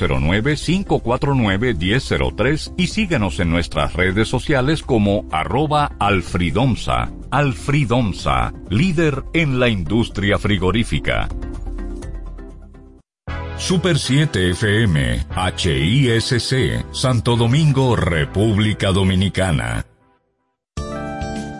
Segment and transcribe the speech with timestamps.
[0.00, 7.10] 809-549-1003 y síguenos en nuestras redes sociales como arroba alfridomsa.
[7.30, 11.28] Alfridomsa, líder en la industria frigorífica.
[13.58, 19.84] Super 7 FM, HISC, Santo Domingo, República Dominicana.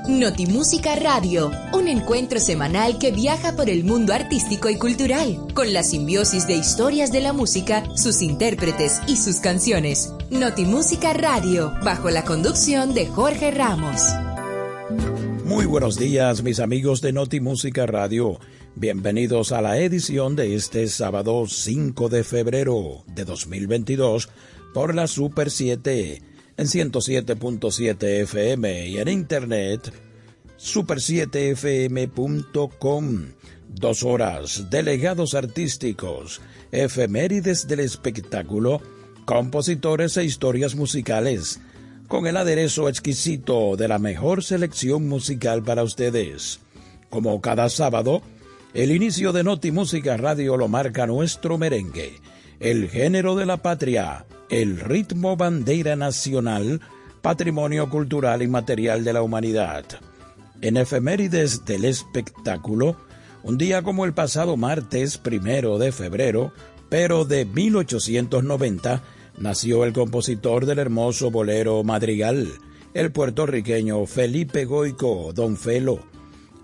[0.09, 5.83] Notimúsica Radio, un encuentro semanal que viaja por el mundo artístico y cultural, con la
[5.83, 10.11] simbiosis de historias de la música, sus intérpretes y sus canciones.
[10.31, 14.01] Notimúsica Radio, bajo la conducción de Jorge Ramos.
[15.45, 18.41] Muy buenos días, mis amigos de Notimúsica Radio.
[18.77, 24.31] Bienvenidos a la edición de este sábado 5 de febrero de 2022
[24.73, 26.23] por la Super 7
[26.59, 30.08] en 107.7 FM y en internet
[30.59, 33.33] super7fm.com.
[33.69, 36.41] Dos horas, delegados artísticos,
[36.73, 38.81] efemérides del espectáculo,
[39.25, 41.61] compositores e historias musicales,
[42.09, 46.61] con el aderezo exquisito de la mejor selección musical para ustedes.
[47.11, 48.23] Como cada sábado,
[48.75, 52.15] el inicio de Noti Música Radio lo marca nuestro merengue,
[52.59, 56.81] el género de la patria, el ritmo bandera nacional,
[57.23, 59.85] patrimonio cultural y material de la humanidad.
[60.61, 62.97] En efemérides del espectáculo,
[63.45, 66.53] un día como el pasado martes primero de febrero,
[66.89, 69.03] pero de 1890,
[69.39, 72.49] nació el compositor del hermoso bolero Madrigal,
[72.93, 76.01] el puertorriqueño Felipe Goico, Don Felo.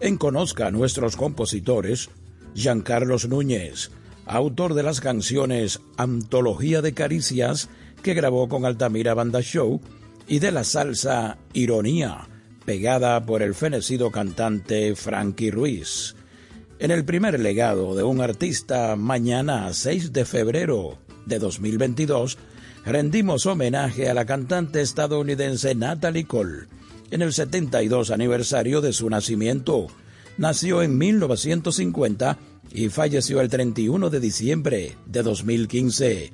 [0.00, 2.10] En Conozca a nuestros compositores,
[2.54, 3.92] Giancarlos Núñez,
[4.26, 7.68] autor de las canciones Antología de Caricias,
[8.02, 9.80] que grabó con Altamira Banda Show,
[10.26, 12.28] y de la salsa Ironía,
[12.64, 16.14] pegada por el fenecido cantante Frankie Ruiz.
[16.78, 22.38] En el primer legado de un artista, mañana 6 de febrero de 2022,
[22.84, 26.66] rendimos homenaje a la cantante estadounidense Natalie Cole
[27.10, 29.86] en el 72 aniversario de su nacimiento.
[30.36, 32.38] Nació en 1950
[32.72, 36.32] y falleció el 31 de diciembre de 2015.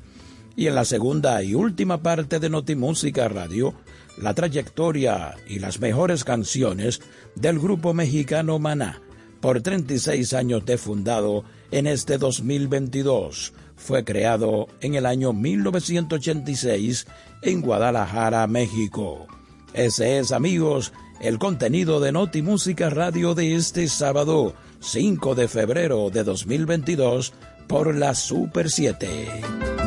[0.57, 3.75] Y en la segunda y última parte de Notimúsica Radio,
[4.21, 7.01] la trayectoria y las mejores canciones
[7.35, 9.01] del grupo mexicano Maná,
[9.41, 13.53] por 36 años de fundado en este 2022.
[13.77, 17.07] Fue creado en el año 1986
[17.43, 19.27] en Guadalajara, México.
[19.73, 26.11] Ese es, amigos, el contenido de Noti Música Radio de este sábado, 5 de febrero
[26.11, 27.33] de 2022,
[27.67, 29.80] por la Super 7.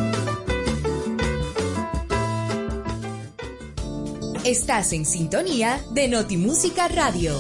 [4.45, 7.31] Estás en sintonía de Notimúsica Radio.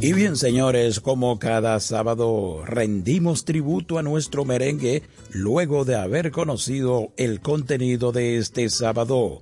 [0.00, 7.12] Y bien, señores, como cada sábado rendimos tributo a nuestro merengue luego de haber conocido
[7.16, 9.40] el contenido de este sábado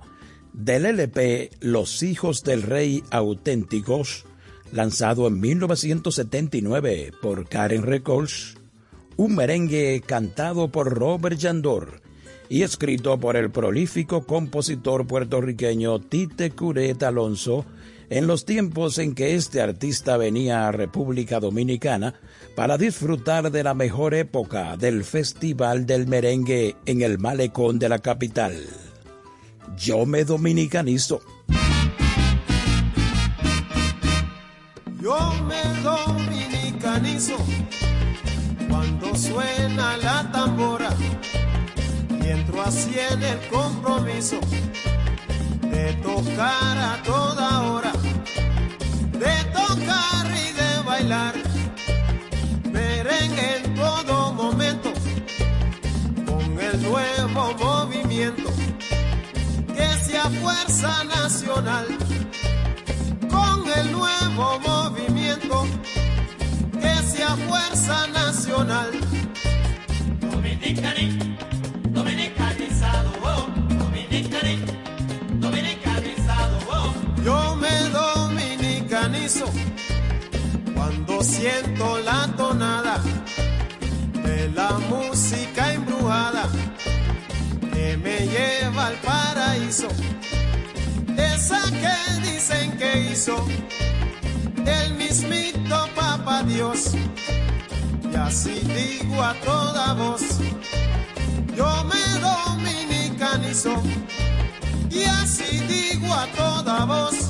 [0.53, 4.25] del LP Los Hijos del Rey Auténticos,
[4.71, 8.55] lanzado en 1979 por Karen Records,
[9.15, 12.08] un merengue cantado por Robert Yandor
[12.49, 17.65] y escrito por el prolífico compositor puertorriqueño Tite Curet Alonso
[18.09, 22.15] en los tiempos en que este artista venía a República Dominicana
[22.55, 27.99] para disfrutar de la mejor época del Festival del Merengue en el malecón de la
[27.99, 28.55] capital.
[29.77, 31.21] Yo me dominicanizo.
[34.99, 35.17] Yo
[35.47, 37.37] me dominicanizo
[38.67, 40.89] cuando suena la tambora
[42.61, 44.39] así el compromiso
[45.61, 47.91] de tocar a toda hora,
[49.13, 51.35] de tocar y de bailar,
[52.71, 54.91] merengue en todo momento,
[56.25, 58.49] con el nuevo movimiento
[59.75, 61.87] que sea fuerza nacional,
[63.29, 65.65] con el nuevo movimiento
[66.81, 68.91] que sea fuerza nacional.
[70.31, 71.38] Oh.
[77.23, 79.45] Yo me dominicanizo
[80.73, 83.01] cuando siento la tonada
[84.23, 86.49] de la música embrujada
[88.79, 89.87] al paraíso,
[91.17, 93.35] esa que dicen que hizo
[94.65, 96.91] el mismito Papa Dios.
[98.11, 100.21] Y así digo a toda voz,
[101.55, 102.19] yo me
[104.89, 107.29] Y así digo a toda voz,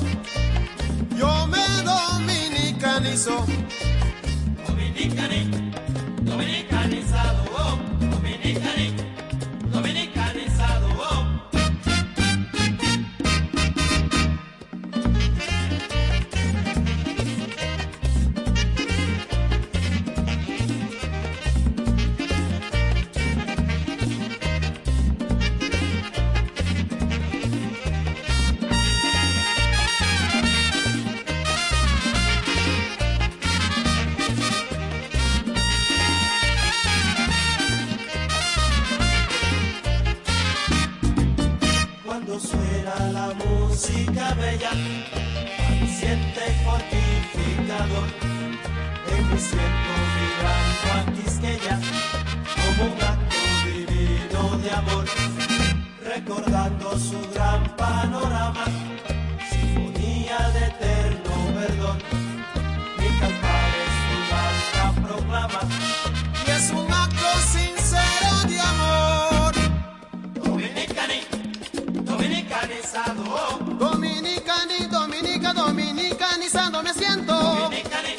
[1.14, 3.44] yo me dominicanizo.
[4.66, 5.72] Dominicani,
[6.22, 8.94] dominicanizado, oh, dominicani,
[57.08, 58.64] su gran panorama,
[59.50, 61.98] sinfonía de eterno perdón.
[62.98, 63.94] Mi cantar es
[64.44, 65.60] alta proclama
[66.46, 69.52] y es un acto sincero de amor.
[70.44, 71.20] Dominicani,
[72.04, 73.24] dominicanizado,
[73.78, 77.32] Dominicani, dominica, dominicanizando me siento.
[77.34, 78.14] dominicani,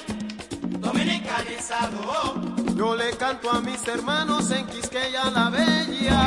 [0.80, 2.00] dominicanizado,
[2.76, 6.21] Yo le canto a mis hermanos en Quisqueya la Bella.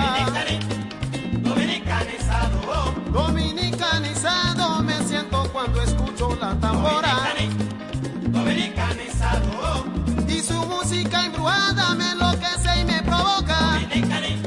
[3.15, 7.13] Dominicanizado me siento cuando escucho la tambora.
[7.31, 9.85] dominicani, dominicanizado,
[10.29, 13.57] Y su música embrujada me enloquece y me provoca.
[13.81, 14.43] dominicani,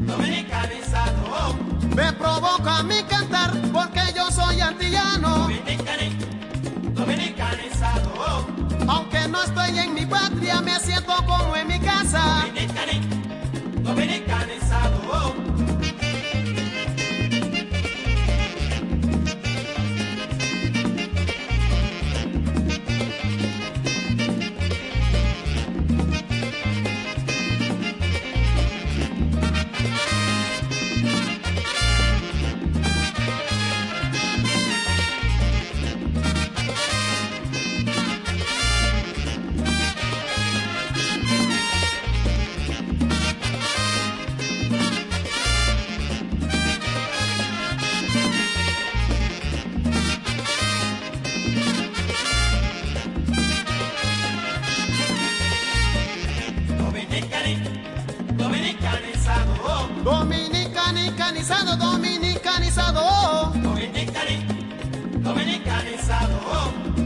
[0.00, 1.54] dominicanizado,
[1.94, 5.28] Me provoca a mi cantar porque yo soy antillano.
[5.38, 6.16] dominicani,
[6.94, 8.46] dominicanizado,
[8.88, 12.46] Aunque no estoy en mi patria, me siento como en mi casa.
[12.48, 13.00] dominicani,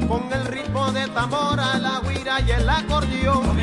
[0.09, 3.57] Con el ritmo de tambora, la guira y el acordeón.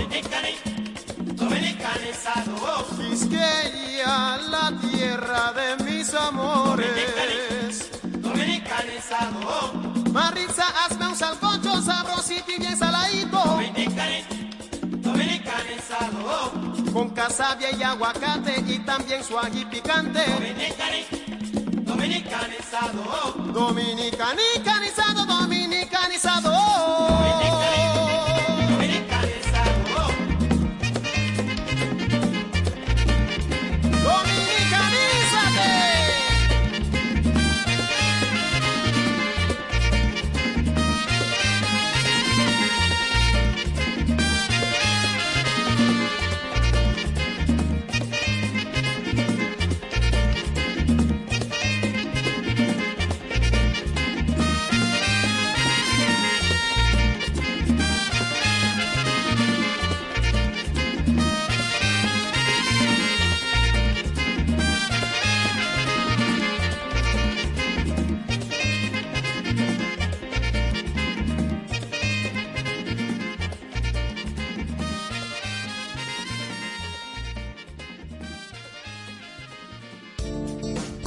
[2.98, 6.90] Quisqueya, la tierra de mis amores.
[10.12, 13.42] Marisa, hazme un salcocho sabrosito y bien saladito.
[16.94, 20.24] Con casabia y aguacate y también su ají picante.
[22.34, 22.94] Dominicani,
[23.54, 26.50] dominicanizado, Dominicanizado, dominicanizado.
[26.50, 28.13] dominicanizado,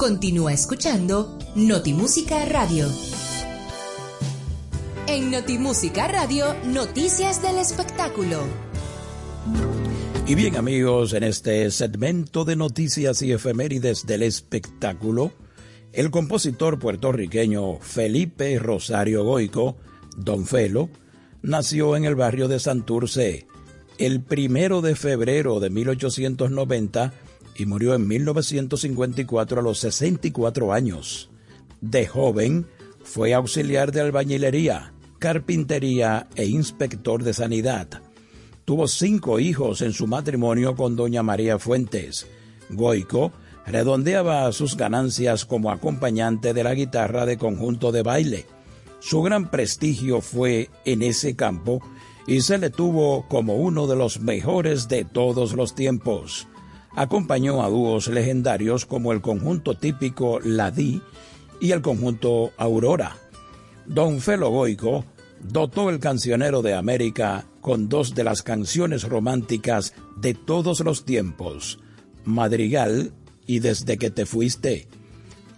[0.07, 2.87] Continúa escuchando Notimúsica Radio.
[5.05, 8.45] En Notimúsica Radio, noticias del espectáculo.
[10.25, 15.33] Y bien amigos, en este segmento de noticias y efemérides del espectáculo,
[15.91, 19.75] el compositor puertorriqueño Felipe Rosario Goico,
[20.15, 20.89] Don Felo,
[21.41, 23.45] nació en el barrio de Santurce
[23.97, 27.13] el primero de febrero de 1890
[27.57, 31.29] y murió en 1954 a los 64 años.
[31.81, 32.67] De joven,
[33.03, 37.87] fue auxiliar de albañilería, carpintería e inspector de sanidad.
[38.65, 42.27] Tuvo cinco hijos en su matrimonio con doña María Fuentes.
[42.69, 43.31] Goico
[43.65, 48.45] redondeaba sus ganancias como acompañante de la guitarra de conjunto de baile.
[48.99, 51.81] Su gran prestigio fue en ese campo
[52.27, 56.47] y se le tuvo como uno de los mejores de todos los tiempos.
[56.97, 60.99] Acompañó a dúos legendarios como el conjunto típico La Di
[61.61, 63.15] y el conjunto Aurora.
[63.85, 65.05] Don Felo Goico
[65.39, 71.77] dotó el cancionero de América con dos de las canciones románticas de todos los tiempos,
[72.25, 73.11] Madrigal
[73.45, 74.87] y Desde que te fuiste.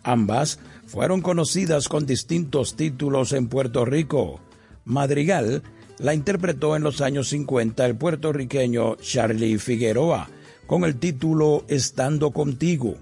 [0.04, 4.42] Ambas fueron conocidas con distintos títulos en Puerto Rico.
[4.84, 5.64] Madrigal
[6.00, 10.28] la interpretó en los años 50 el puertorriqueño Charlie Figueroa
[10.70, 12.94] con el título Estando contigo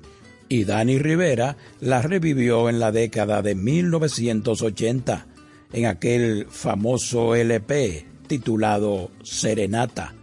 [0.48, 5.28] y Dani Rivera la revivió en la década de 1980
[5.74, 10.14] en aquel famoso LP titulado Serenata.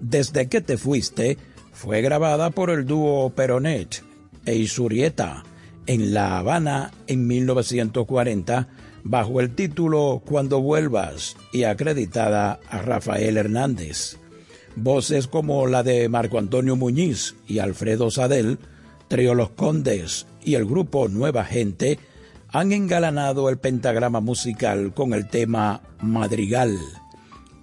[0.00, 1.38] Desde que te fuiste
[1.72, 4.04] fue grabada por el dúo Peronet
[4.44, 5.44] e Isurieta
[5.86, 8.68] en La Habana en 1940
[9.02, 14.18] bajo el título Cuando vuelvas y acreditada a Rafael Hernández.
[14.76, 18.58] Voces como la de Marco Antonio Muñiz y Alfredo Sadel,
[19.08, 21.98] Trio Los Condes y el grupo Nueva Gente
[22.48, 26.78] han engalanado el pentagrama musical con el tema Madrigal.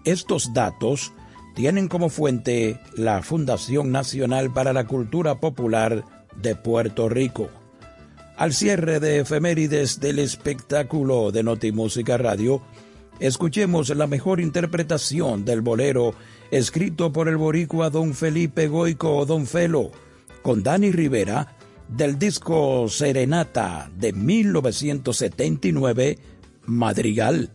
[0.05, 1.13] Estos datos
[1.55, 6.03] tienen como fuente la Fundación Nacional para la Cultura Popular
[6.41, 7.50] de Puerto Rico.
[8.38, 12.62] Al cierre de efemérides del espectáculo de Notimúsica Radio,
[13.24, 16.13] escuchemos la mejor interpretación del bolero
[16.51, 19.92] escrito por el boricua don Felipe Goico Don Felo,
[20.42, 21.56] con Dani Rivera,
[21.88, 26.20] del disco Serenata de 1979,
[26.65, 27.50] Madrigal.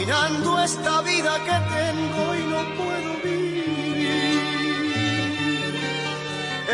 [0.00, 3.10] Esta vida que tengo y no puedo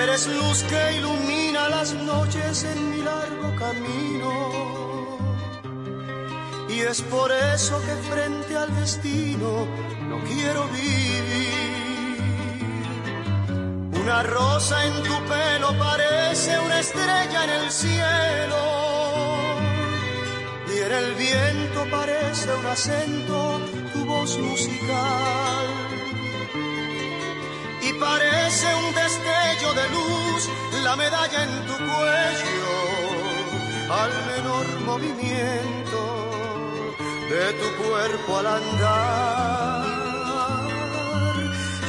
[0.03, 5.19] Eres luz que ilumina las noches en mi largo camino.
[6.69, 9.67] Y es por eso que frente al destino
[10.09, 12.21] no quiero vivir.
[14.01, 18.86] Una rosa en tu pelo parece una estrella en el cielo.
[20.87, 23.61] En el viento parece un acento
[23.93, 25.67] tu voz musical
[27.83, 30.49] y parece un destello de luz
[30.85, 32.71] la medalla en tu cuello
[34.01, 36.01] al menor movimiento
[37.31, 39.87] de tu cuerpo al andar.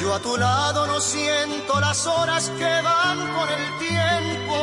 [0.01, 4.57] Yo a tu lado no siento las horas que van con el tiempo,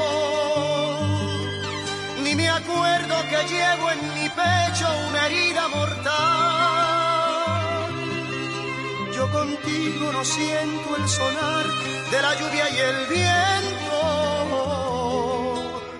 [2.64, 6.94] acuerdo que llevo en mi pecho una herida mortal
[9.14, 11.66] yo contigo no siento el sonar
[12.11, 14.00] de la lluvia y el viento,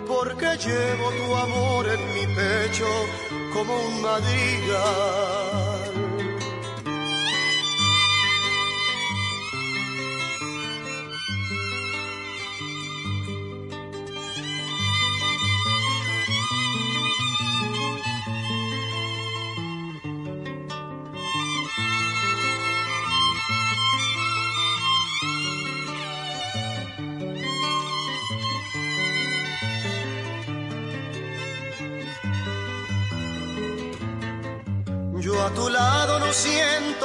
[0.07, 2.87] porque llevo tu amor en mi pecho
[3.53, 5.64] como un madrigal.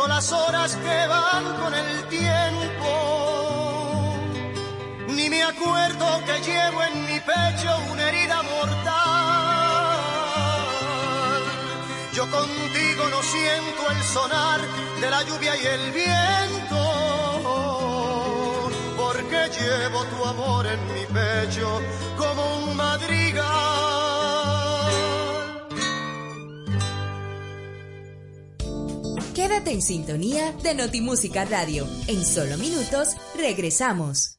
[0.10, 2.92] Las horas que van con el tiempo,
[5.10, 8.90] ni me acuerdo que llevo en mi pecho una herida mortal.
[12.12, 14.60] Yo contigo no siento el sonar
[15.00, 16.82] de la lluvia y el viento,
[18.98, 21.82] porque llevo tu amor en mi pecho
[22.18, 24.09] como un madrigal.
[29.60, 31.86] Quédate en sintonía de Notimúsica Radio.
[32.08, 34.39] En solo minutos regresamos.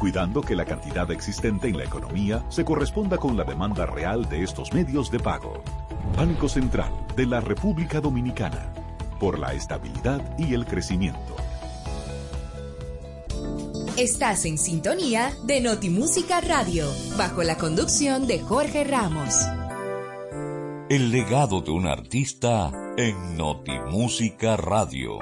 [0.00, 4.42] cuidando que la cantidad existente en la economía se corresponda con la demanda real de
[4.42, 5.62] estos medios de pago.
[6.16, 8.72] Banco Central de la República Dominicana,
[9.20, 11.36] por la estabilidad y el crecimiento.
[13.98, 16.86] Estás en sintonía de Notimúsica Radio,
[17.18, 19.34] bajo la conducción de Jorge Ramos.
[20.88, 25.18] El legado de un artista en Notimúsica Radio.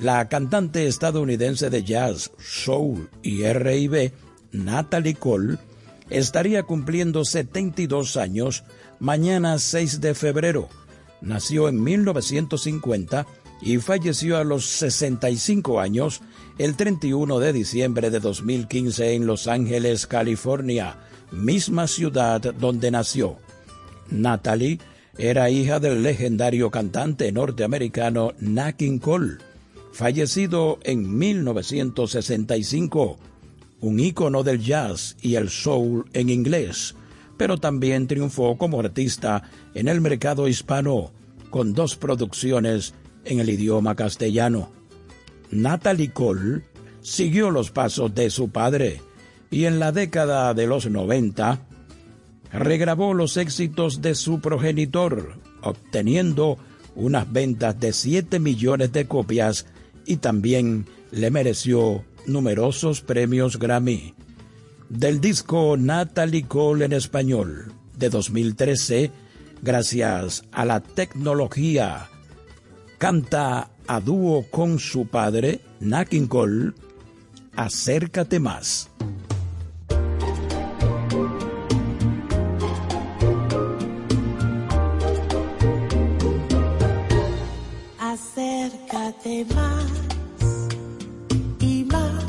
[0.00, 4.12] La cantante estadounidense de jazz, soul y R&B,
[4.52, 5.58] Natalie Cole,
[6.08, 8.62] estaría cumpliendo 72 años
[9.00, 10.68] mañana 6 de febrero.
[11.20, 13.26] Nació en 1950
[13.60, 16.20] y falleció a los 65 años
[16.58, 20.94] el 31 de diciembre de 2015 en Los Ángeles, California,
[21.32, 23.36] misma ciudad donde nació.
[24.10, 24.78] Natalie
[25.18, 29.47] era hija del legendario cantante norteamericano Nat King Cole
[29.92, 33.18] fallecido en 1965,
[33.80, 36.94] un ícono del jazz y el soul en inglés,
[37.36, 39.42] pero también triunfó como artista
[39.74, 41.12] en el mercado hispano
[41.50, 44.70] con dos producciones en el idioma castellano.
[45.50, 46.62] Natalie Cole
[47.00, 49.00] siguió los pasos de su padre
[49.50, 51.60] y en la década de los 90
[52.52, 56.58] regrabó los éxitos de su progenitor, obteniendo
[56.94, 59.66] unas ventas de 7 millones de copias
[60.08, 64.14] y también le mereció numerosos premios Grammy.
[64.88, 69.12] Del disco Natalie Cole en español de 2013,
[69.62, 72.08] gracias a la tecnología,
[72.96, 76.72] canta a dúo con su padre, Nakin Cole,
[77.54, 78.88] Acércate más.
[89.08, 89.24] Más
[91.60, 92.24] y más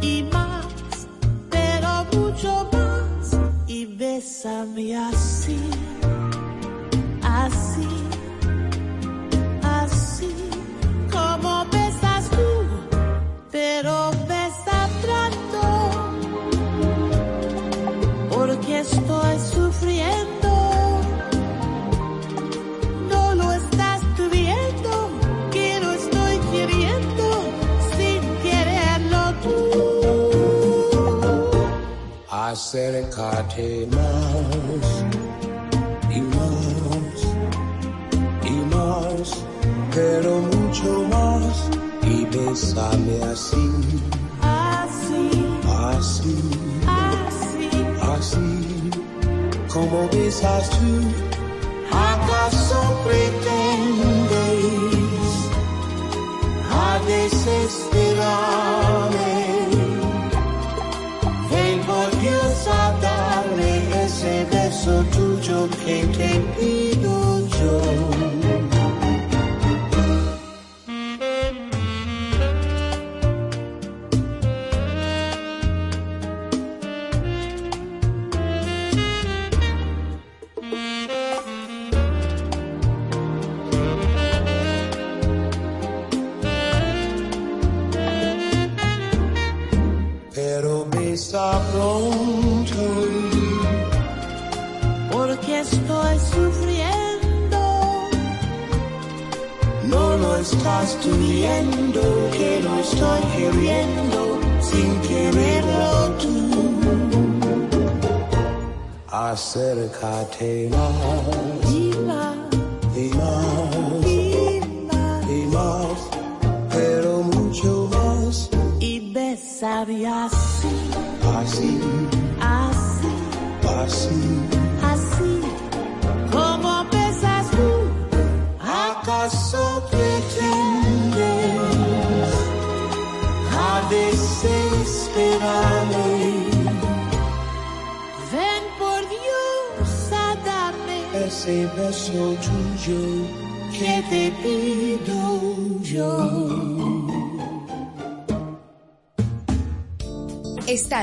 [0.00, 1.08] y más,
[1.50, 3.36] pero mucho más.
[3.66, 5.58] Y bésame así,
[7.24, 7.99] así
[32.50, 32.74] Más
[36.10, 37.22] y más
[38.44, 39.28] y más,
[39.94, 41.70] pero mucho más
[42.02, 43.70] y bésame así,
[44.42, 45.30] Así,
[45.94, 46.34] así,
[46.88, 47.70] así,
[48.18, 48.90] así,
[49.72, 51.06] como besas tú.
[51.92, 54.64] ¿Acaso pretendes
[56.68, 59.19] a desesperarme?
[64.80, 68.09] Beso tuyo que te pido yo.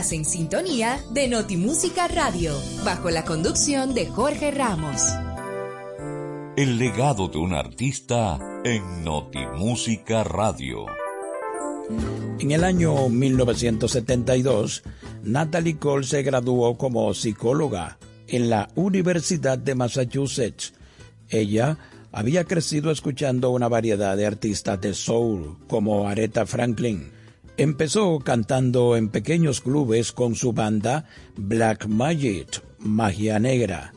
[0.08, 2.54] Estás en sintonía de Notimúsica Radio,
[2.86, 5.02] bajo la conducción de Jorge Ramos.
[6.56, 10.86] El legado de un artista en Notimúsica Radio.
[12.40, 14.84] En el año 1972,
[15.24, 17.98] Natalie Cole se graduó como psicóloga
[18.30, 20.74] en la Universidad de Massachusetts.
[21.30, 21.78] Ella
[22.14, 27.17] había crecido escuchando una variedad de artistas de soul como Aretha Franklin.
[27.58, 33.94] Empezó cantando en pequeños clubes con su banda Black Magic, Magia Negra.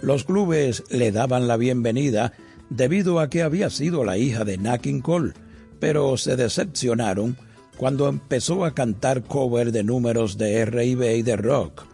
[0.00, 2.32] Los clubes le daban la bienvenida
[2.68, 5.34] debido a que había sido la hija de Nat King Cole,
[5.78, 7.36] pero se decepcionaron
[7.76, 11.84] cuando empezó a cantar cover de números de R&B y de rock.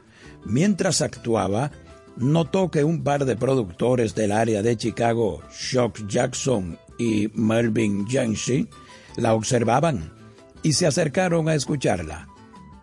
[0.47, 1.73] Mientras actuaba,
[2.17, 8.67] notó que un par de productores del área de Chicago, Shock Jackson y Melvin Yancey,
[9.19, 10.22] la observaban
[10.63, 12.29] y se acercaron a escucharla.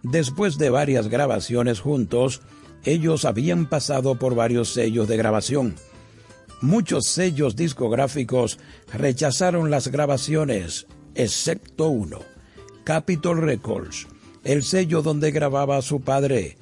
[0.04, 2.42] Después de varias grabaciones juntos,
[2.84, 5.76] ellos habían pasado por varios sellos de grabación.
[6.62, 8.60] Muchos sellos discográficos
[8.94, 12.20] rechazaron las grabaciones, excepto uno,
[12.84, 14.08] Capitol Records,
[14.44, 16.58] el sello donde grababa su padre.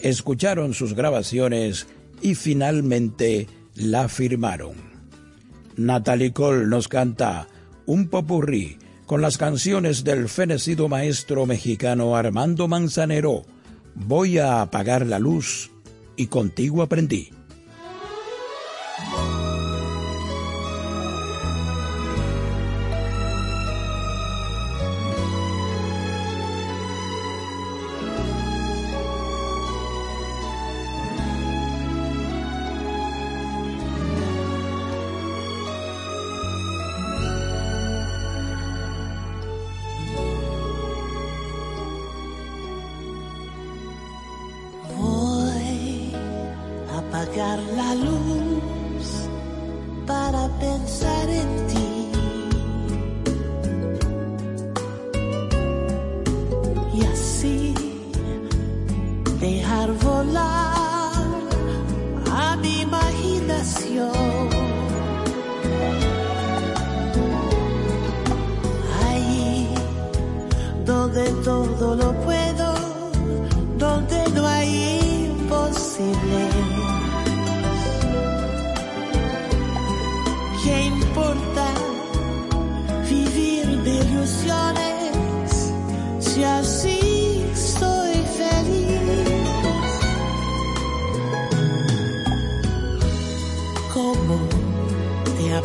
[0.00, 1.86] Escucharon sus grabaciones
[2.20, 4.74] y finalmente la firmaron.
[5.76, 7.46] Natalie Cole nos canta
[7.86, 13.46] un popurrí con las canciones del fenecido maestro mexicano Armando Manzanero.
[13.94, 15.70] Voy a apagar la luz
[16.14, 17.30] y contigo aprendí.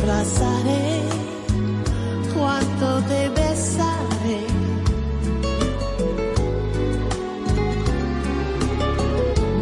[0.04, 1.02] Abrazaré?
[2.34, 4.40] ¿Cuánto te besaré?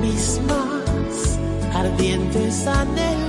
[0.01, 1.39] mis más
[1.75, 3.21] ardientes anhelos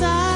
[0.00, 0.29] side.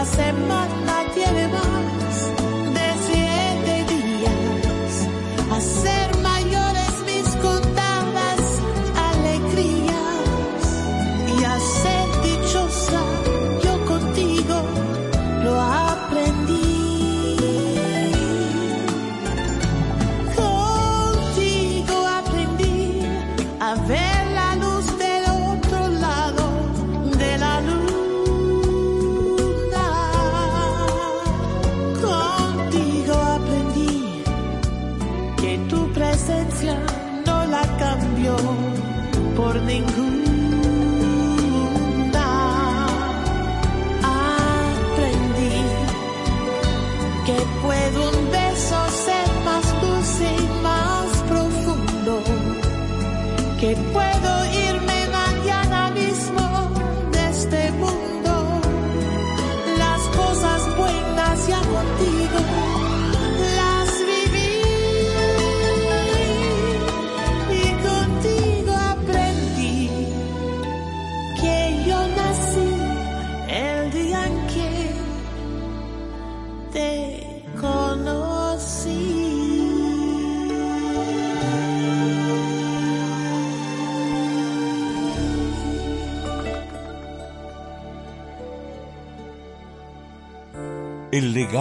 [0.00, 0.69] Que la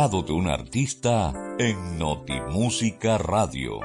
[0.09, 3.79] De un artista en Notimúsica Radio.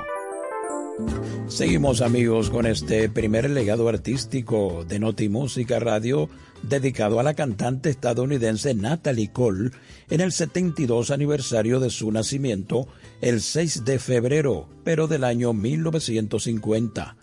[1.49, 6.31] Seguimos amigos con este primer legado artístico de Noti Música Radio
[6.63, 9.73] dedicado a la cantante estadounidense Natalie Cole
[10.09, 12.89] en el 72 aniversario de su nacimiento
[13.21, 17.17] el 6 de febrero, pero del año 1950.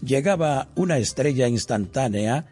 [0.00, 2.46] Llegaba una estrella instantánea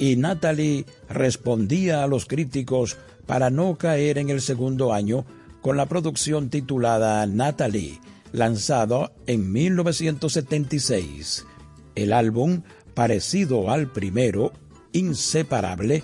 [0.00, 5.24] y Natalie respondía a los críticos para no caer en el segundo año
[5.64, 7.98] con la producción titulada Natalie
[8.32, 11.46] lanzado en 1976.
[11.94, 12.60] El álbum,
[12.92, 14.52] parecido al primero,
[14.92, 16.02] Inseparable,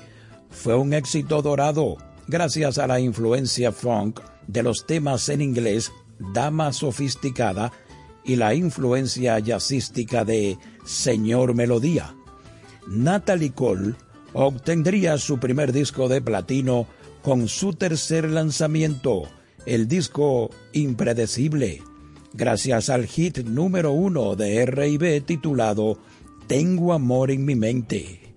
[0.49, 5.93] fue un éxito dorado gracias a la influencia funk de los temas en inglés
[6.33, 7.71] Dama Sofisticada
[8.25, 12.15] y la influencia jazzística de Señor Melodía.
[12.89, 13.95] Natalie Cole
[14.33, 16.87] obtendría su primer disco de platino
[17.21, 19.29] con su tercer lanzamiento,
[19.71, 21.81] el disco Impredecible,
[22.33, 25.97] gracias al hit número uno de R&B titulado
[26.49, 28.35] Tengo amor en mi mente.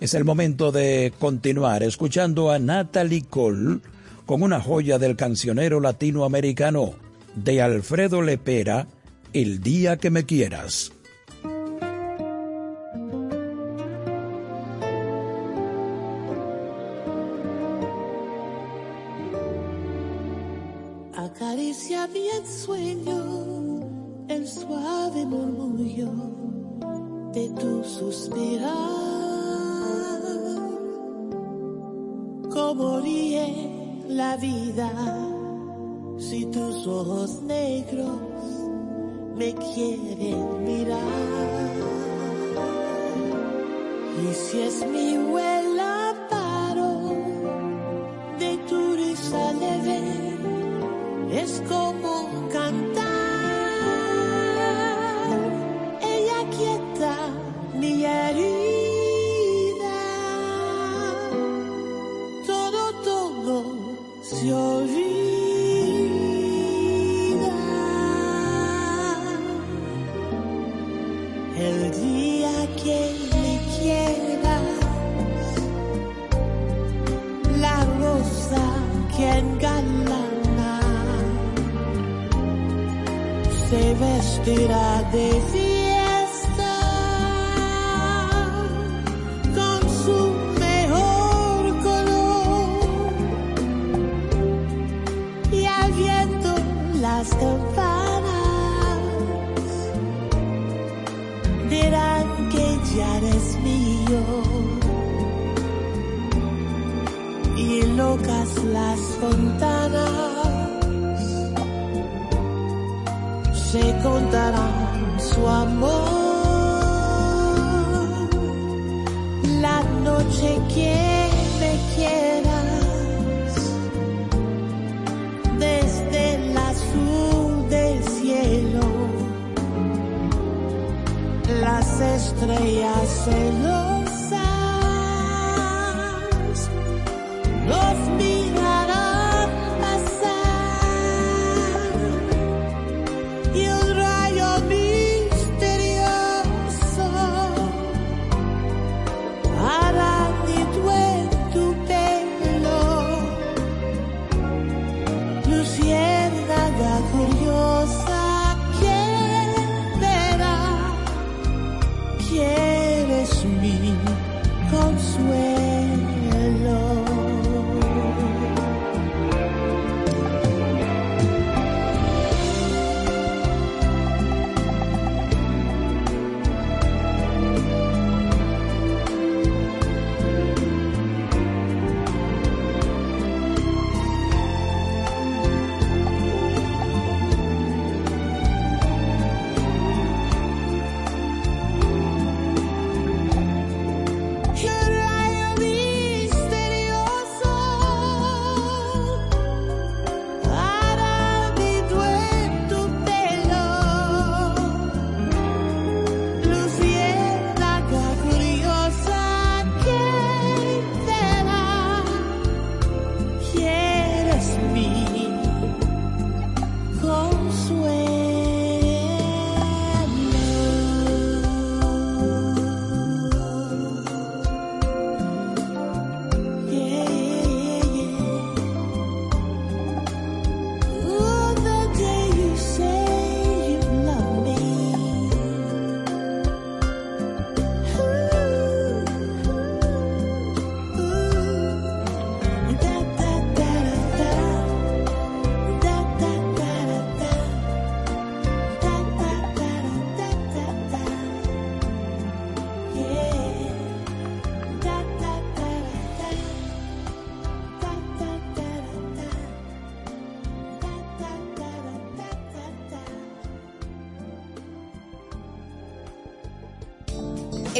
[0.00, 3.80] Es el momento de continuar escuchando a Natalie Cole
[4.24, 6.94] con una joya del cancionero latinoamericano
[7.34, 8.88] de Alfredo Lepera,
[9.34, 10.90] El día que me quieras.
[34.12, 34.90] La vida
[36.18, 38.20] si tus ojos negros
[39.36, 40.98] me quieren mirar.
[44.22, 45.71] Y si es mi huela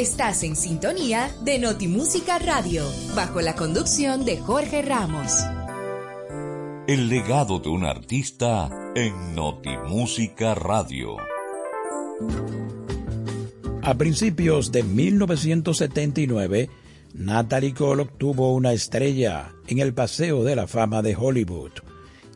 [0.02, 2.82] Estás en sintonía de Notimúsica Radio,
[3.14, 5.30] bajo la conducción de Jorge Ramos.
[6.88, 11.18] El legado de un artista en Notimúsica Radio.
[13.80, 16.68] A principios de 1979,
[17.14, 21.74] Natalie Cole obtuvo una estrella en el Paseo de la Fama de Hollywood.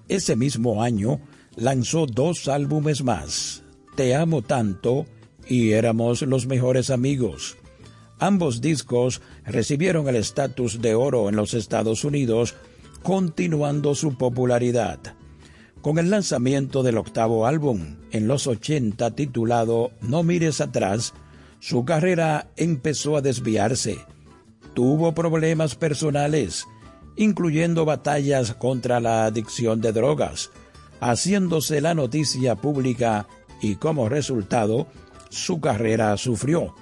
[0.07, 1.19] Ese mismo año
[1.57, 3.65] lanzó dos álbumes más,
[3.97, 5.07] Te amo tanto
[5.49, 7.57] y Éramos los mejores amigos.
[8.19, 12.55] Ambos discos recibieron el estatus de oro en los Estados Unidos,
[13.03, 14.99] continuando su popularidad.
[15.83, 21.15] Con el lanzamiento del octavo álbum en los 80 titulado No mires atrás,
[21.61, 23.99] su carrera empezó a desviarse.
[24.75, 26.67] Tuvo problemas personales,
[27.17, 30.51] incluyendo batallas contra la adicción de drogas,
[31.01, 33.27] haciéndose la noticia pública
[33.61, 34.87] y como resultado,
[35.31, 36.75] su carrera sufrió.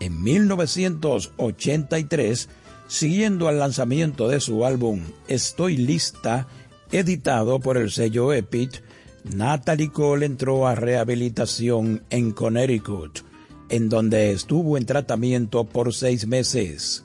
[0.00, 2.48] En 1983,
[2.86, 6.46] siguiendo al lanzamiento de su álbum Estoy lista,
[6.92, 8.82] editado por el sello Epic,
[9.24, 13.20] Natalie Cole entró a rehabilitación en Connecticut,
[13.68, 17.04] en donde estuvo en tratamiento por seis meses.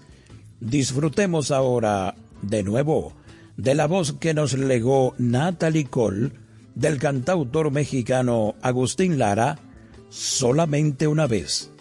[0.60, 3.14] Disfrutemos ahora, de nuevo,
[3.58, 6.32] de la voz que nos legó Natalie Cole,
[6.76, 9.60] del cantautor mexicano Agustín Lara,
[10.14, 11.73] solamente una vez.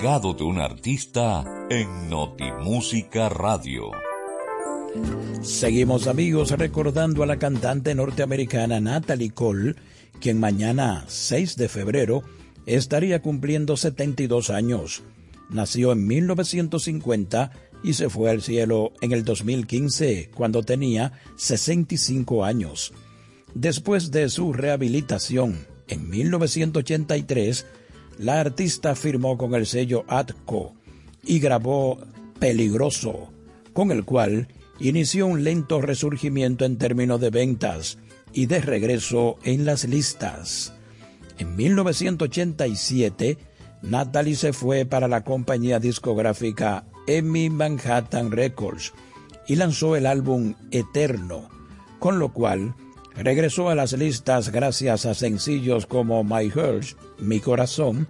[0.00, 3.90] De un artista en Notimúsica Radio.
[5.42, 9.74] Seguimos amigos recordando a la cantante norteamericana Natalie Cole,
[10.18, 12.22] quien mañana 6 de febrero
[12.64, 15.02] estaría cumpliendo 72 años.
[15.50, 17.50] Nació en 1950
[17.82, 22.94] y se fue al cielo en el 2015 cuando tenía 65 años.
[23.52, 27.66] Después de su rehabilitación en 1983,
[28.20, 30.74] la artista firmó con el sello Atco
[31.24, 31.98] y grabó
[32.38, 33.30] Peligroso,
[33.72, 34.48] con el cual
[34.78, 37.96] inició un lento resurgimiento en términos de ventas
[38.34, 40.74] y de regreso en las listas.
[41.38, 43.38] En 1987,
[43.80, 48.92] Natalie se fue para la compañía discográfica Emmy Manhattan Records
[49.48, 51.48] y lanzó el álbum Eterno,
[51.98, 52.74] con lo cual
[53.14, 58.08] regresó a las listas gracias a sencillos como My Heart, Mi Corazón,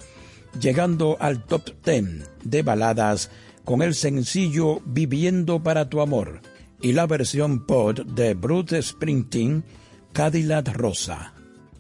[0.61, 3.31] llegando al top 10 de baladas
[3.65, 6.41] con el sencillo Viviendo para tu amor
[6.81, 9.65] y la versión pod de Bruce Springsteen,
[10.13, 11.35] Cadillac Rosa.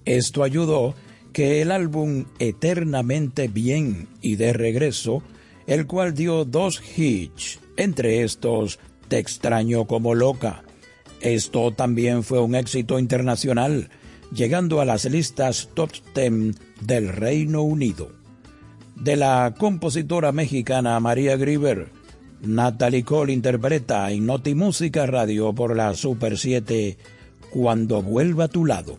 [0.04, 0.94] Esto ayudó
[1.32, 5.22] que el álbum Eternamente Bien y de Regreso,
[5.66, 8.78] el cual dio dos hits, entre estos
[9.08, 10.62] Te extraño como loca.
[11.20, 13.90] Esto también fue un éxito internacional,
[14.32, 18.10] llegando a las listas top 10 del Reino Unido.
[18.96, 21.88] De la compositora mexicana María Grieber,
[22.42, 26.96] Natalie Cole interpreta en Notimúsica Radio por la Super 7
[27.50, 28.98] Cuando vuelva a tu lado.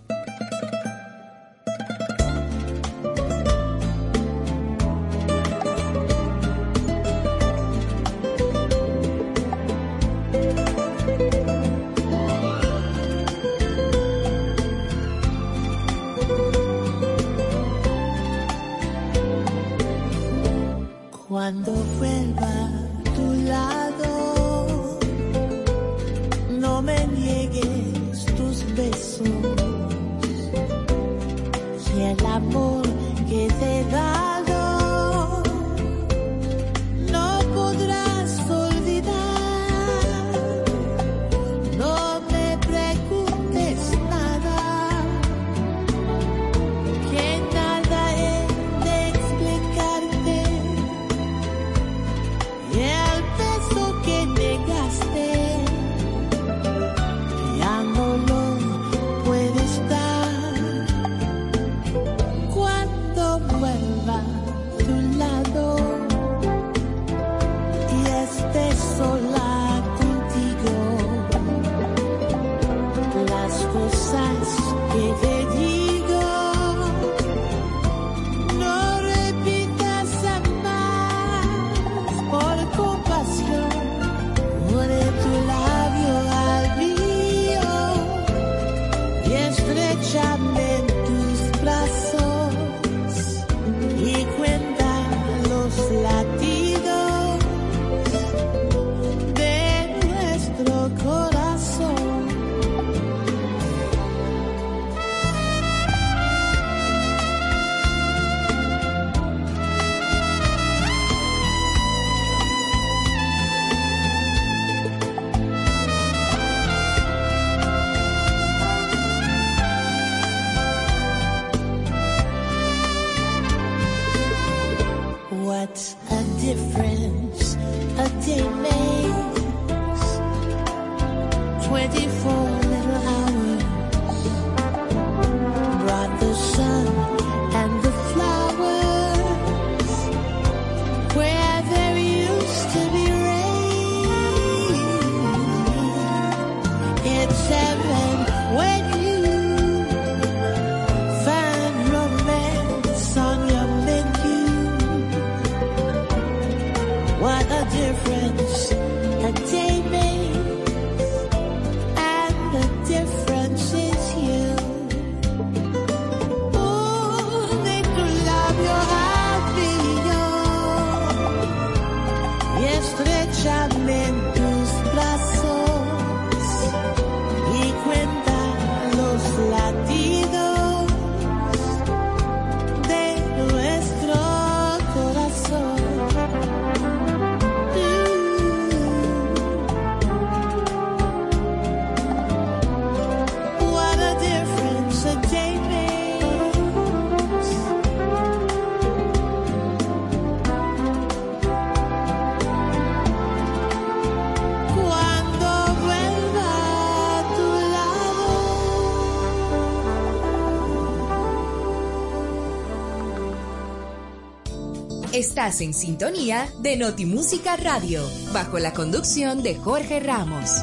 [215.31, 218.03] Estás en sintonía de Notimúsica Radio,
[218.33, 220.57] bajo la conducción de Jorge Ramos.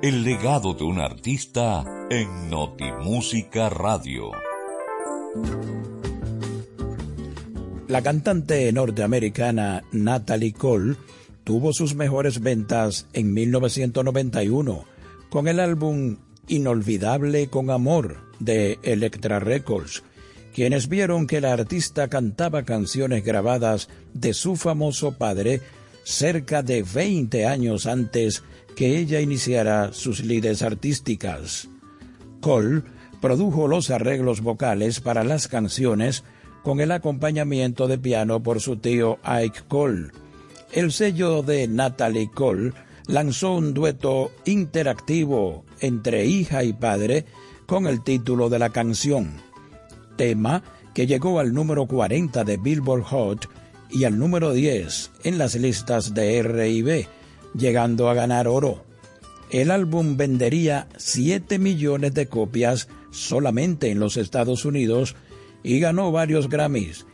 [0.00, 4.30] El legado de un artista en Notimúsica Radio.
[7.86, 10.96] La cantante norteamericana Natalie Cole
[11.44, 14.86] tuvo sus mejores ventas en 1991
[15.28, 16.16] con el álbum
[16.46, 20.02] Inolvidable con Amor de Electra Records,
[20.54, 25.60] quienes vieron que la artista cantaba canciones grabadas de su famoso padre
[26.04, 28.42] cerca de 20 años antes
[28.74, 31.68] que ella iniciara sus lides artísticas.
[32.40, 32.82] Cole
[33.20, 36.24] produjo los arreglos vocales para las canciones
[36.62, 40.08] con el acompañamiento de piano por su tío Ike Cole.
[40.72, 42.72] El sello de Natalie Cole
[43.06, 47.24] lanzó un dueto interactivo entre hija y padre
[47.66, 49.32] con el título de la canción,
[50.18, 50.62] tema
[50.92, 53.48] que llegó al número 40 de Billboard Hot
[53.88, 57.08] y al número 10 en las listas de R&B,
[57.54, 58.84] llegando a ganar oro.
[59.50, 65.16] El álbum vendería 7 millones de copias solamente en los Estados Unidos
[65.62, 67.06] y ganó varios Grammys,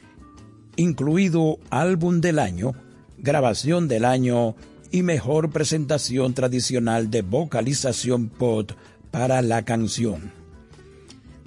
[0.77, 2.73] incluido Álbum del Año,
[3.19, 4.57] Grabación del Año
[4.91, 8.73] y Mejor Presentación Tradicional de Vocalización Pop
[9.11, 10.33] para la canción.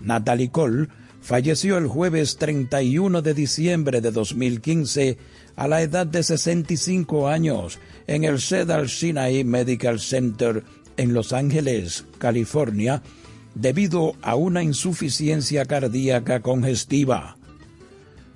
[0.02, 0.88] Natalie Cole
[1.28, 5.18] falleció el jueves 31 de diciembre de 2015
[5.58, 10.64] a la edad de 65 años en el Cedar Sinai Medical Center
[10.96, 13.04] en Los Ángeles, California,
[13.56, 17.36] debido a una insuficiencia cardíaca congestiva.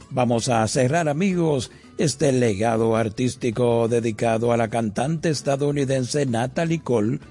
[0.10, 7.22] Vamos a cerrar amigos este legado artístico dedicado a la cantante estadounidense Natalie Cole,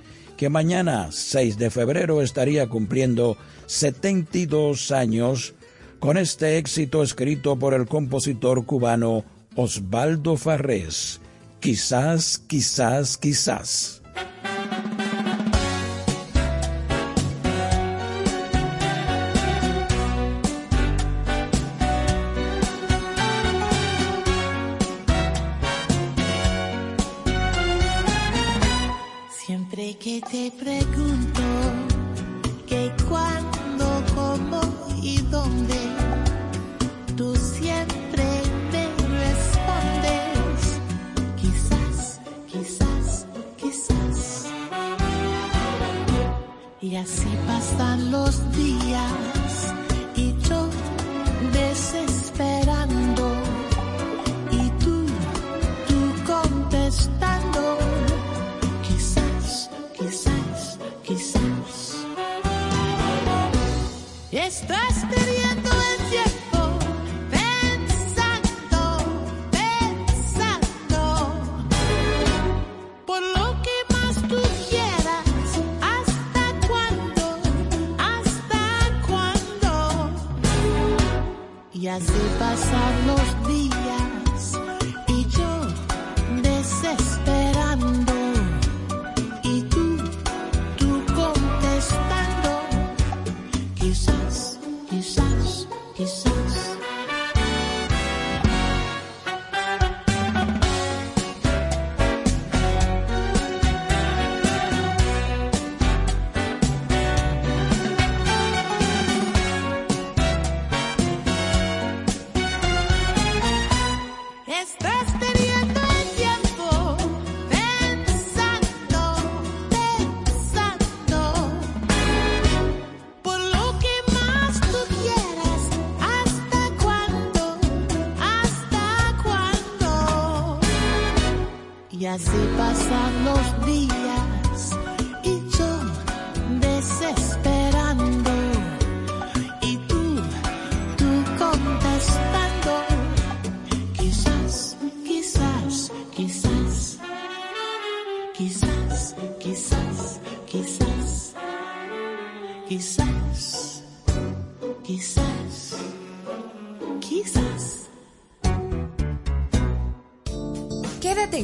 [0.41, 3.36] que mañana 6 de febrero estaría cumpliendo
[3.66, 5.53] 72 años
[5.99, 9.22] con este éxito escrito por el compositor cubano
[9.55, 11.20] Osvaldo Farrés.
[11.61, 14.01] Quizás, quizás, quizás.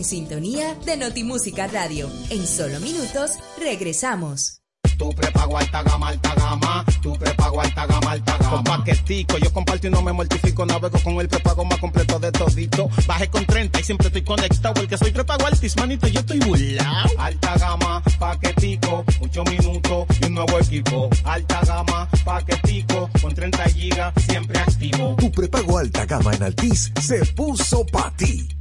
[0.07, 2.09] Sintonía de Notimúsica Radio.
[2.31, 4.63] En solo minutos regresamos.
[4.97, 6.85] Tu prepago alta gama, alta gama.
[7.03, 8.51] Tu prepago alta gama, alta gama.
[8.51, 10.65] Con paquetico, yo comparto y no me mortifico.
[10.65, 12.89] Navego con el prepago más completo de todito.
[13.07, 14.81] Bajé con 30 y siempre estoy conectado.
[14.81, 17.11] El que soy prepago altis, manito, yo estoy burlao.
[17.19, 21.11] Alta gama, paquetico, 8 minutos y un nuevo equipo.
[21.25, 25.17] Alta gama, paquetico, con 30 gigas, siempre activo.
[25.19, 28.56] Tu prepago alta gama en Altis se puso pa' ti.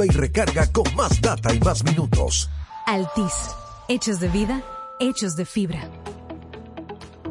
[0.00, 2.48] Activa y recarga con más data y más minutos.
[2.86, 3.50] Altis.
[3.88, 4.62] Hechos de vida,
[4.98, 5.90] hechos de fibra.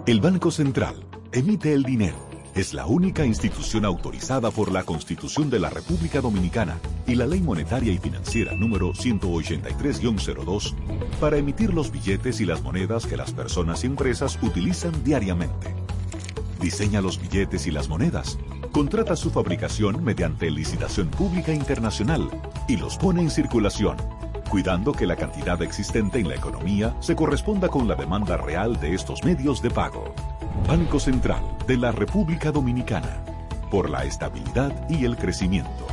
[0.05, 0.95] El Banco Central
[1.31, 2.29] emite el dinero.
[2.53, 7.41] Es la única institución autorizada por la Constitución de la República Dominicana y la Ley
[7.41, 10.75] Monetaria y Financiera número 183-02
[11.19, 15.73] para emitir los billetes y las monedas que las personas y empresas utilizan diariamente.
[16.59, 18.37] Diseña los billetes y las monedas,
[18.71, 22.29] contrata su fabricación mediante licitación pública internacional
[22.67, 23.97] y los pone en circulación,
[24.49, 28.93] cuidando que la cantidad existente en la economía se corresponda con la demanda real de
[28.93, 30.13] estos medios de pago.
[30.67, 33.23] Banco Central de la República Dominicana,
[33.71, 35.87] por la estabilidad y el crecimiento.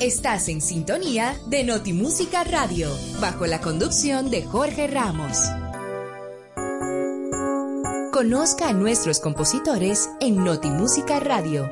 [0.00, 5.38] Estás en sintonía de Notimúsica Radio, bajo la conducción de Jorge Ramos.
[8.14, 11.68] Conozca a nuestros compositores en Notimúsica Radio.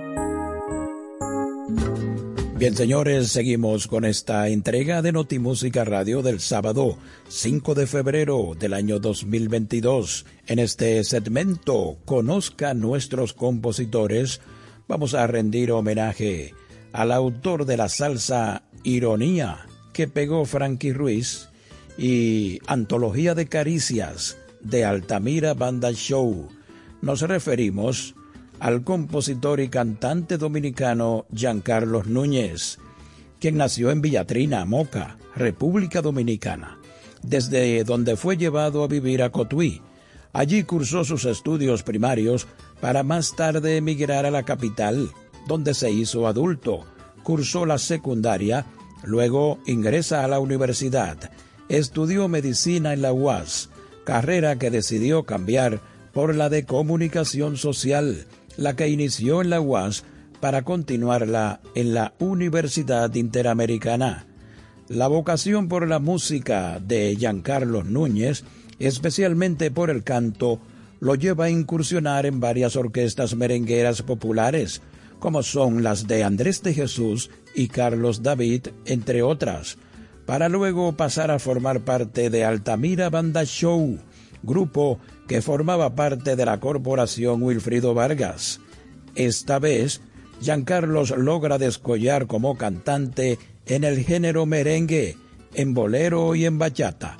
[2.57, 8.74] Bien, señores, seguimos con esta entrega de Notimúsica Radio del sábado 5 de febrero del
[8.74, 10.26] año 2022.
[10.49, 14.40] En este segmento, Conozca nuestros compositores,
[14.88, 16.55] vamos a rendir homenaje
[16.93, 21.51] al autor de la salsa Ironía que pegó Frankie Ruiz
[21.97, 26.49] y Antología de Caricias de Altamira Banda Show.
[27.01, 28.15] Nos referimos
[28.61, 32.79] al compositor y cantante dominicano Giancarlos Núñez,
[33.41, 36.79] quien nació en Villatrina, Moca, República Dominicana,
[37.23, 39.83] desde donde fue llevado a vivir a Cotuí.
[40.33, 42.47] Allí cursó sus estudios primarios
[42.81, 45.11] para más tarde emigrar a la capital,
[45.47, 46.87] donde se hizo adulto,
[47.23, 48.67] cursó la secundaria,
[49.03, 51.33] luego ingresa a la universidad,
[51.69, 53.71] estudió medicina en la UAS,
[54.05, 55.81] carrera que decidió cambiar
[56.13, 58.27] por la de comunicación social,
[58.57, 60.05] la que inició en la UAS
[60.41, 64.27] para continuarla en la Universidad Interamericana.
[64.89, 68.45] La vocación por la música de Giancarlo Núñez,
[68.79, 70.61] especialmente por el canto,
[71.01, 74.83] lo lleva a incursionar en varias orquestas merengueras populares,
[75.19, 79.79] como son las de Andrés de Jesús y Carlos David, entre otras,
[80.27, 83.99] para luego pasar a formar parte de Altamira Banda Show,
[84.43, 84.99] grupo
[85.29, 88.61] que formaba parte de la corporación Wilfrido Vargas.
[89.14, 90.01] Esta vez,
[90.41, 95.16] Giancarlos logra descollar como cantante en el género merengue,
[95.55, 97.16] en bolero y en bachata.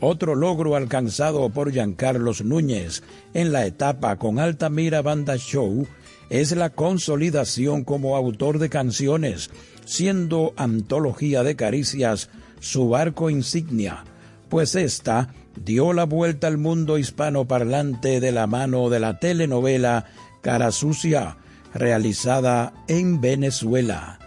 [0.00, 3.02] Otro logro alcanzado por Giancarlos Núñez
[3.34, 5.86] en la etapa con Altamira Banda Show
[6.28, 9.50] es la consolidación como autor de canciones,
[9.84, 12.30] siendo Antología de Caricias
[12.60, 14.04] su barco insignia,
[14.48, 20.06] pues ésta dio la vuelta al mundo hispanoparlante de la mano de la telenovela
[20.40, 21.36] Cara Sucia,
[21.74, 24.18] realizada en Venezuela.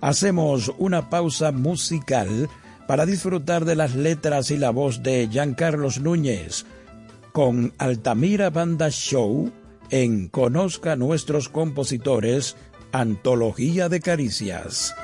[0.00, 2.48] Hacemos una pausa musical
[2.86, 6.66] para disfrutar de las letras y la voz de Giancarlos Núñez
[7.32, 9.50] con Altamira Banda Show
[9.90, 12.56] en Conozca nuestros compositores,
[12.94, 14.94] Antología de Caricias.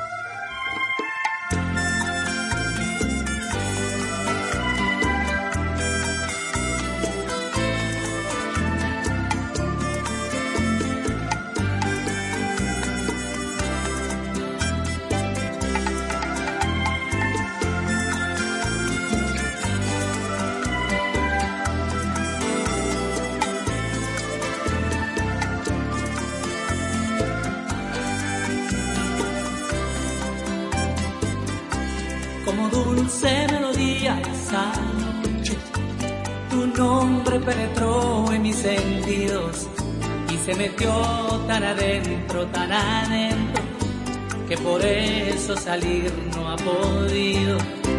[45.70, 47.56] Salir no ha podido.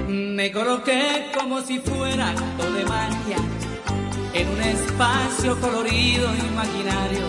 [0.09, 3.37] Me coloqué como si fuera acto de magia
[4.33, 7.25] en un espacio colorido imaginario,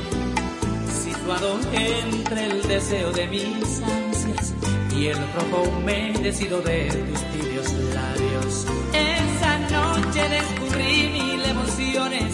[1.02, 4.54] situado entre el deseo de mis ansias
[4.96, 6.78] y el rojo humedecido de
[7.08, 7.68] tus tibios
[7.98, 8.66] labios.
[9.14, 12.30] Esa noche descubrí mil emociones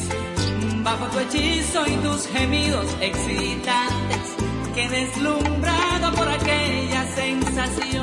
[0.83, 4.27] bajo tu hechizo y tus gemidos excitantes
[4.75, 7.98] que deslumbrado por aquellas sensaciones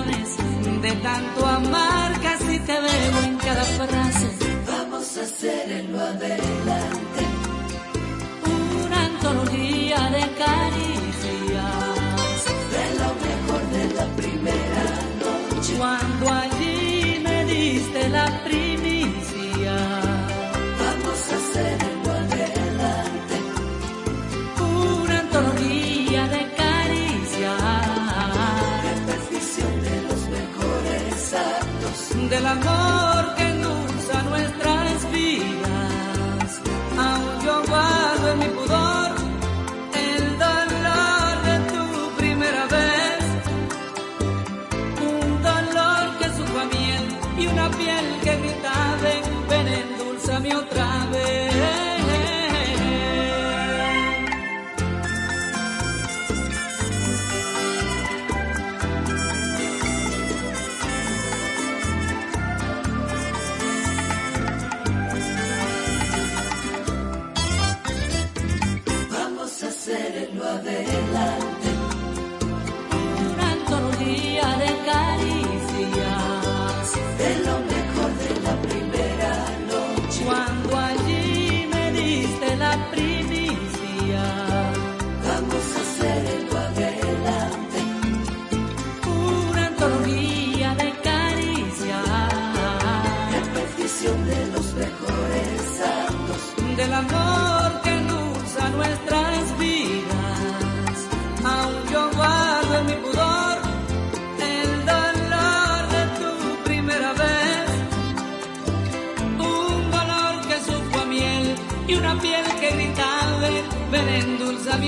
[1.02, 4.28] tanto amar casi te veo en cada frase.
[4.68, 7.05] Vamos a hacer en lo adelante.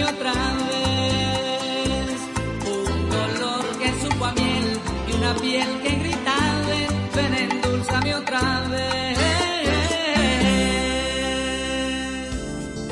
[0.10, 0.34] Otra
[0.70, 2.20] vez.
[2.66, 6.62] Un dolor que supo a miel y una piel que gritaba,
[7.16, 9.18] ven, endulzame otra vez.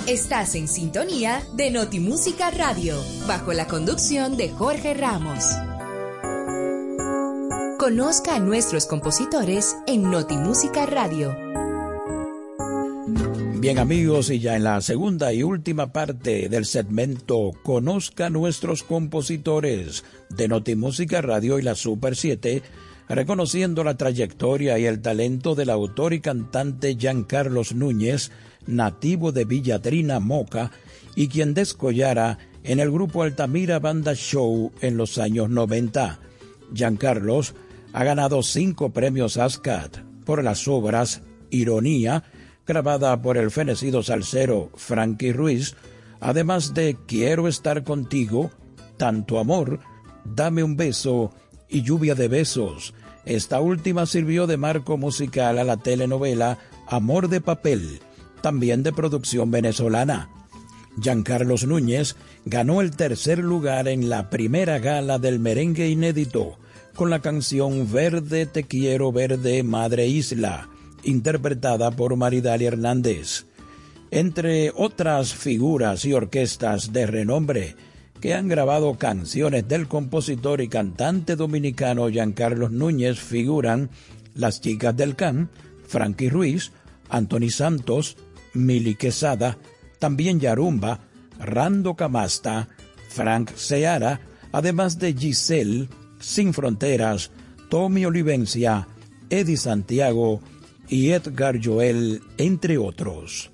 [0.08, 2.96] Estás en sintonía de Notimúsica Radio,
[3.28, 5.46] bajo la conducción de Jorge Ramos.
[7.80, 11.45] Conozca a nuestros compositores en Notimúsica Radio.
[13.66, 20.04] Bien amigos, y ya en la segunda y última parte del segmento Conozca nuestros compositores
[20.30, 22.62] de Notimúsica Radio y la Super 7,
[23.10, 28.30] reconociendo la trayectoria y el talento del autor y cantante Giancarlos Núñez,
[28.68, 30.70] nativo de Villatrina, Moca,
[31.16, 36.20] y quien descollara en el grupo Altamira Banda Show en los años 90.
[36.72, 37.56] Giancarlos
[37.94, 42.26] ha ganado cinco premios ASCAT por las obras Ironía,
[42.66, 45.76] grabada por el fenecido salsero Frankie Ruiz,
[46.20, 48.52] además de Quiero estar contigo,
[48.98, 49.80] Tanto amor,
[50.24, 51.32] Dame un beso
[51.70, 52.94] y Lluvia de besos.
[53.26, 56.58] Esta última sirvió de marco musical a la telenovela
[56.88, 58.00] Amor de papel,
[58.42, 60.30] también de producción venezolana.
[61.02, 66.58] Giancarlos Núñez ganó el tercer lugar en la primera gala del merengue inédito
[66.96, 70.70] con la canción Verde Te Quiero Verde Madre Isla,
[71.06, 73.46] interpretada por Maridali Hernández.
[74.12, 77.76] Entre otras figuras y orquestas de renombre
[78.22, 83.90] que han grabado canciones del compositor y cantante dominicano Giancarlos Núñez figuran
[84.34, 85.50] Las Chicas del Can,
[85.88, 86.72] Frankie Ruiz,
[87.10, 88.18] Anthony Santos,
[88.54, 89.58] Mili Quesada,
[90.00, 91.00] también Yarumba,
[91.40, 92.68] Rando Camasta,
[93.10, 95.90] Frank Seara, además de Giselle,
[96.20, 97.32] Sin Fronteras,
[97.70, 98.88] Tommy Olivencia,
[99.30, 100.40] Eddie Santiago
[100.90, 103.52] y Edgar Joel, entre otros.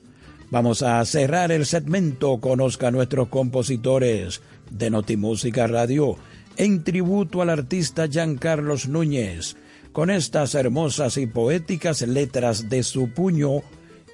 [0.50, 6.18] Vamos a cerrar el segmento Conozca a nuestros compositores de Notimúsica Radio
[6.58, 9.56] en tributo al artista Giancarlos Núñez,
[9.94, 13.62] con estas hermosas y poéticas letras de su puño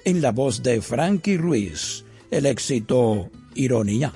[0.04, 4.12] en la voz de Frankie Ruiz, el éxito Ironía.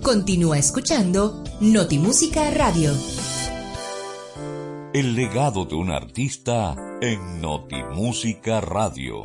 [0.00, 2.92] Continúa escuchando Notimúsica Radio.
[4.94, 9.24] El legado de un artista en Notimúsica Radio.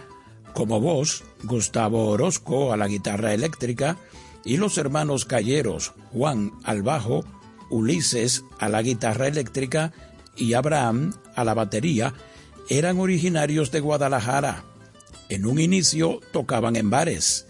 [0.54, 3.96] como voz, Gustavo Orozco a la guitarra eléctrica
[4.44, 7.24] y los hermanos Calleros, Juan al bajo,
[7.70, 9.94] Ulises a la guitarra eléctrica
[10.36, 12.14] y Abraham a la batería,
[12.70, 14.64] eran originarios de Guadalajara.
[15.30, 17.48] En un inicio tocaban en bares.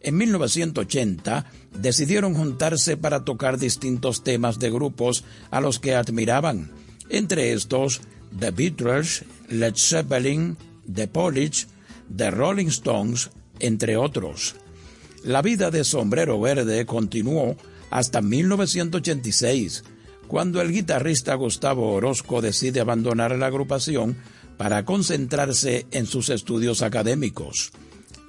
[0.00, 1.46] En 1980
[1.78, 6.70] decidieron juntarse para tocar distintos temas de grupos a los que admiraban,
[7.08, 8.00] entre estos
[8.38, 10.56] The Beatles, Led Zeppelin,
[10.92, 11.66] The Police,
[12.14, 13.30] The Rolling Stones,
[13.60, 14.54] entre otros.
[15.24, 17.56] La vida de Sombrero Verde continuó
[17.90, 19.84] hasta 1986,
[20.28, 24.16] cuando el guitarrista Gustavo Orozco decide abandonar la agrupación
[24.58, 27.72] para concentrarse en sus estudios académicos.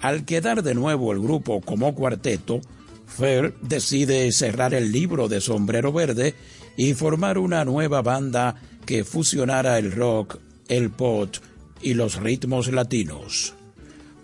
[0.02, 2.62] Al quedar de nuevo el grupo como cuarteto,
[3.06, 6.36] Fer decide cerrar el libro de Sombrero Verde
[6.78, 10.39] y formar una nueva banda que fusionara el rock,
[10.70, 11.36] el pop
[11.82, 13.56] y los ritmos latinos.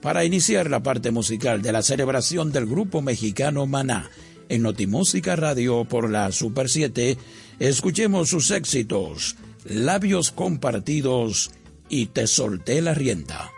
[0.01, 4.09] Para iniciar la parte musical de la celebración del grupo mexicano Maná
[4.49, 7.17] en Notimúsica Radio por la Super 7,
[7.59, 11.51] escuchemos sus éxitos, Labios Compartidos
[11.89, 13.54] y Te Solté la Rienda.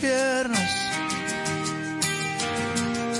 [0.00, 0.70] Piernas,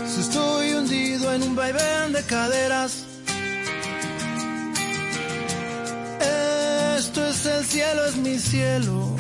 [0.07, 3.05] si estoy hundido en un vaivén de caderas,
[6.99, 9.17] esto es el cielo, es mi cielo.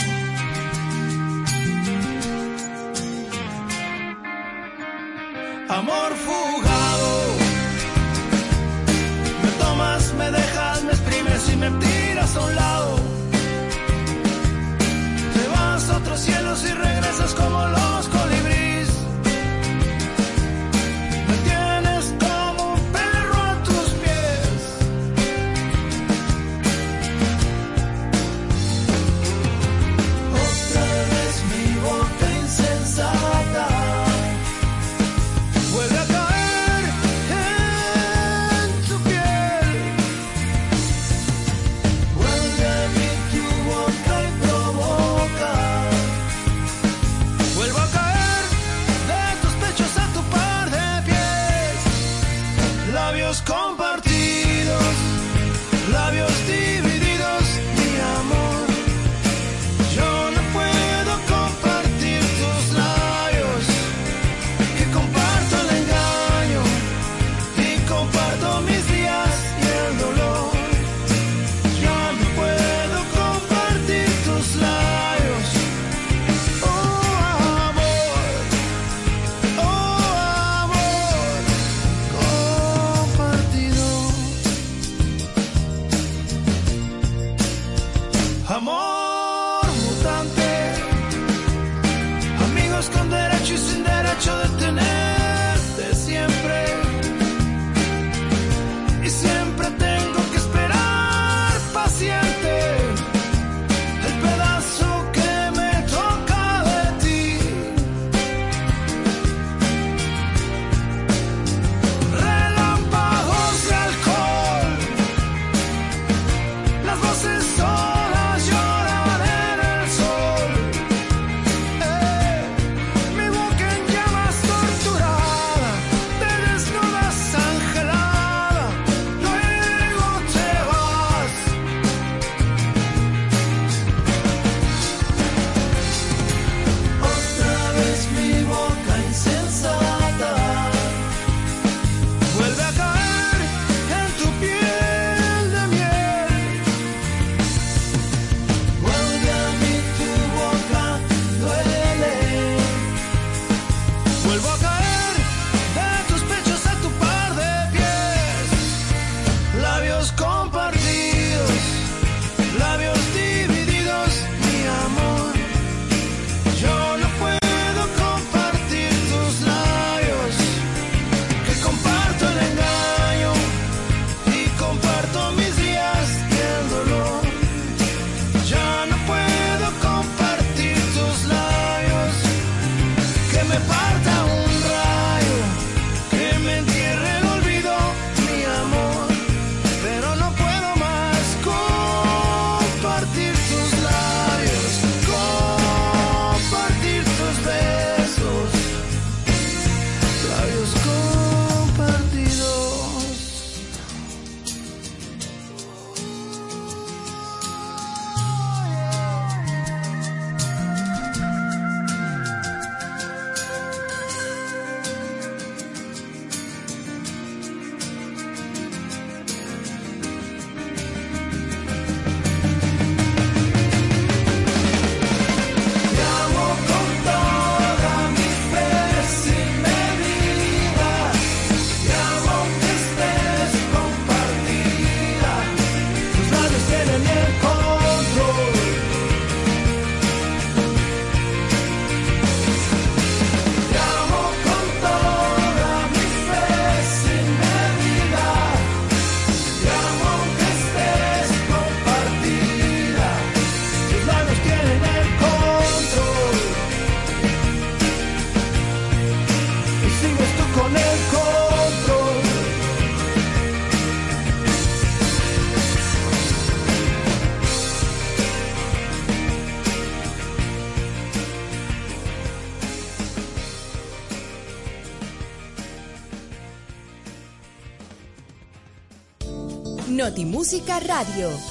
[280.36, 281.45] Notimúsica Radio.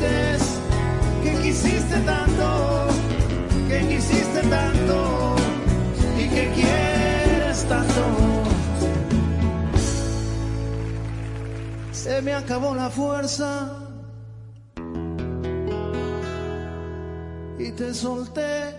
[0.00, 2.88] Que quisiste tanto,
[3.68, 5.36] que quisiste tanto
[6.18, 8.02] y que quieres tanto.
[11.92, 13.76] Se me acabó la fuerza
[17.58, 18.74] y te solté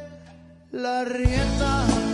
[0.71, 2.10] la rienda.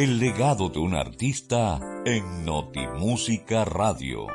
[0.00, 4.28] El legado de un artista en Notimúsica Radio.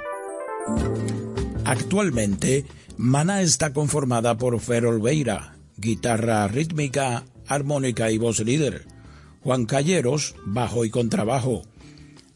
[1.64, 2.66] Actualmente,
[2.98, 8.86] Maná está conformada por Fer Olveira, guitarra rítmica, armónica y voz líder,
[9.42, 11.64] Juan Calleros, bajo y contrabajo,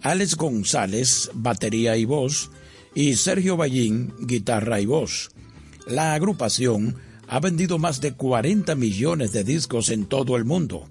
[0.02, 2.50] Alex González, batería y voz,
[2.96, 5.30] y Sergio Ballín, guitarra y voz.
[5.86, 6.96] La agrupación
[7.28, 10.90] ha vendido más de 40 millones de discos en todo el mundo.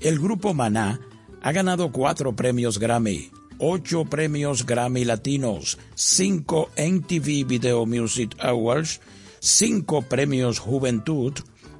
[0.00, 1.00] El grupo Maná
[1.42, 9.00] ha ganado cuatro premios Grammy, ocho premios Grammy Latinos, cinco MTV Video Music Awards,
[9.40, 11.34] cinco premios Juventud,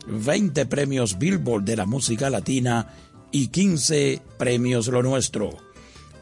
[0.06, 2.92] 20 premios Billboard de la música latina
[3.30, 5.50] y 15 premios Lo Nuestro.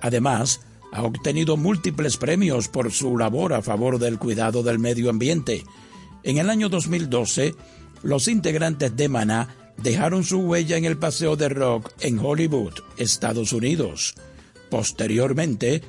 [0.02, 0.60] Además,
[0.92, 5.64] ha obtenido múltiples premios por su labor a favor del cuidado del medio ambiente.
[6.24, 7.54] En el año 2012,
[8.02, 13.52] los integrantes de Maná dejaron su huella en el Paseo de Rock en Hollywood, Estados
[13.52, 14.14] Unidos.
[14.68, 15.82] Posteriormente,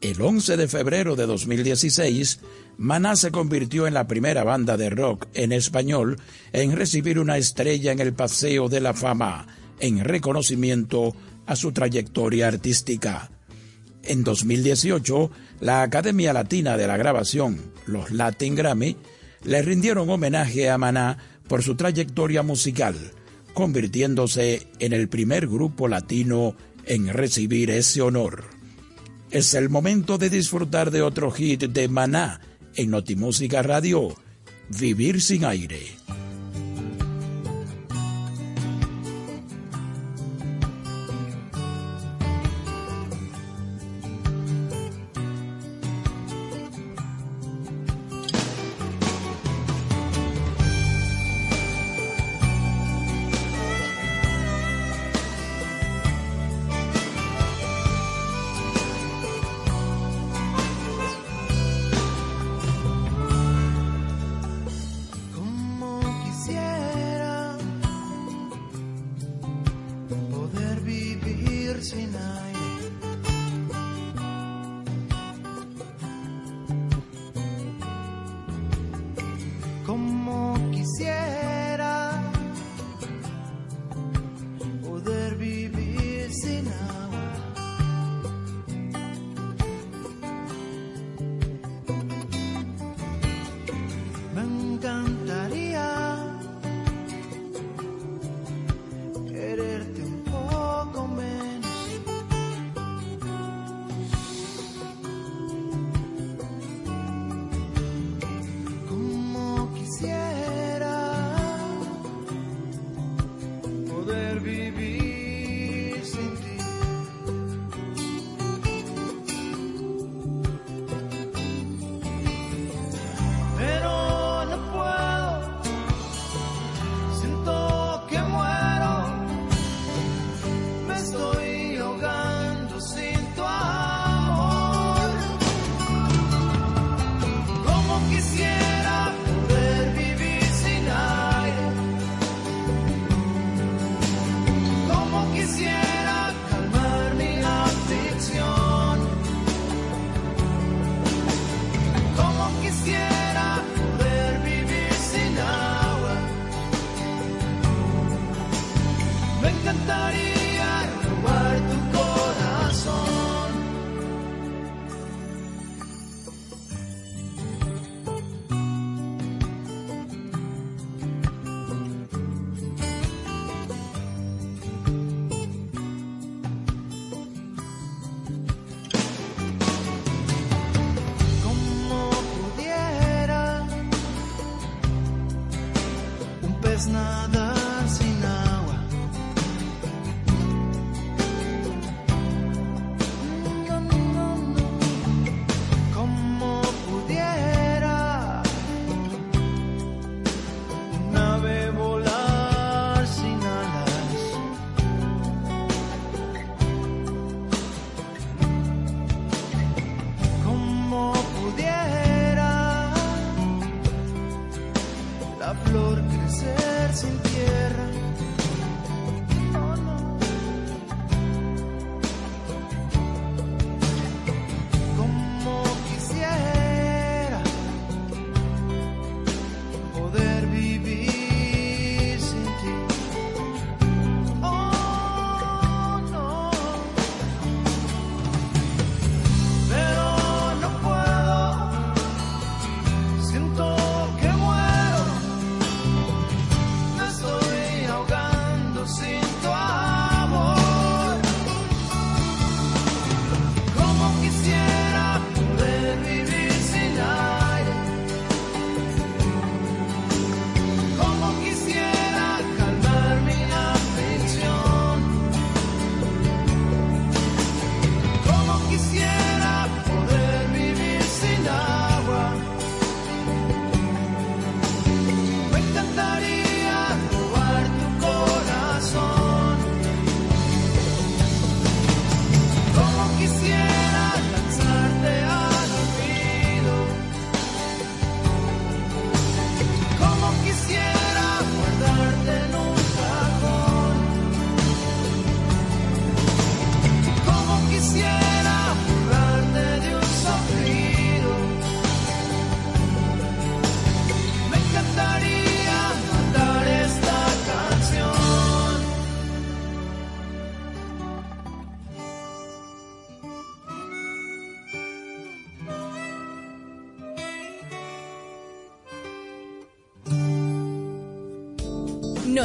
[0.00, 2.40] el 11 de febrero de 2016,
[2.76, 6.18] Maná se convirtió en la primera banda de rock en español
[6.52, 9.46] en recibir una estrella en el Paseo de la Fama,
[9.80, 11.14] en reconocimiento
[11.46, 13.30] a su trayectoria artística.
[14.02, 15.30] En 2018,
[15.60, 18.96] la Academia Latina de la Grabación, los Latin Grammy,
[19.44, 21.16] le rindieron homenaje a Maná
[21.48, 22.96] por su trayectoria musical,
[23.54, 28.44] convirtiéndose en el primer grupo latino en recibir ese honor.
[29.30, 32.40] Es el momento de disfrutar de otro hit de Maná
[32.74, 34.14] en Notimúsica Radio,
[34.68, 35.80] Vivir sin aire.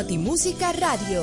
[0.10, 1.22] Notimúsica Radio.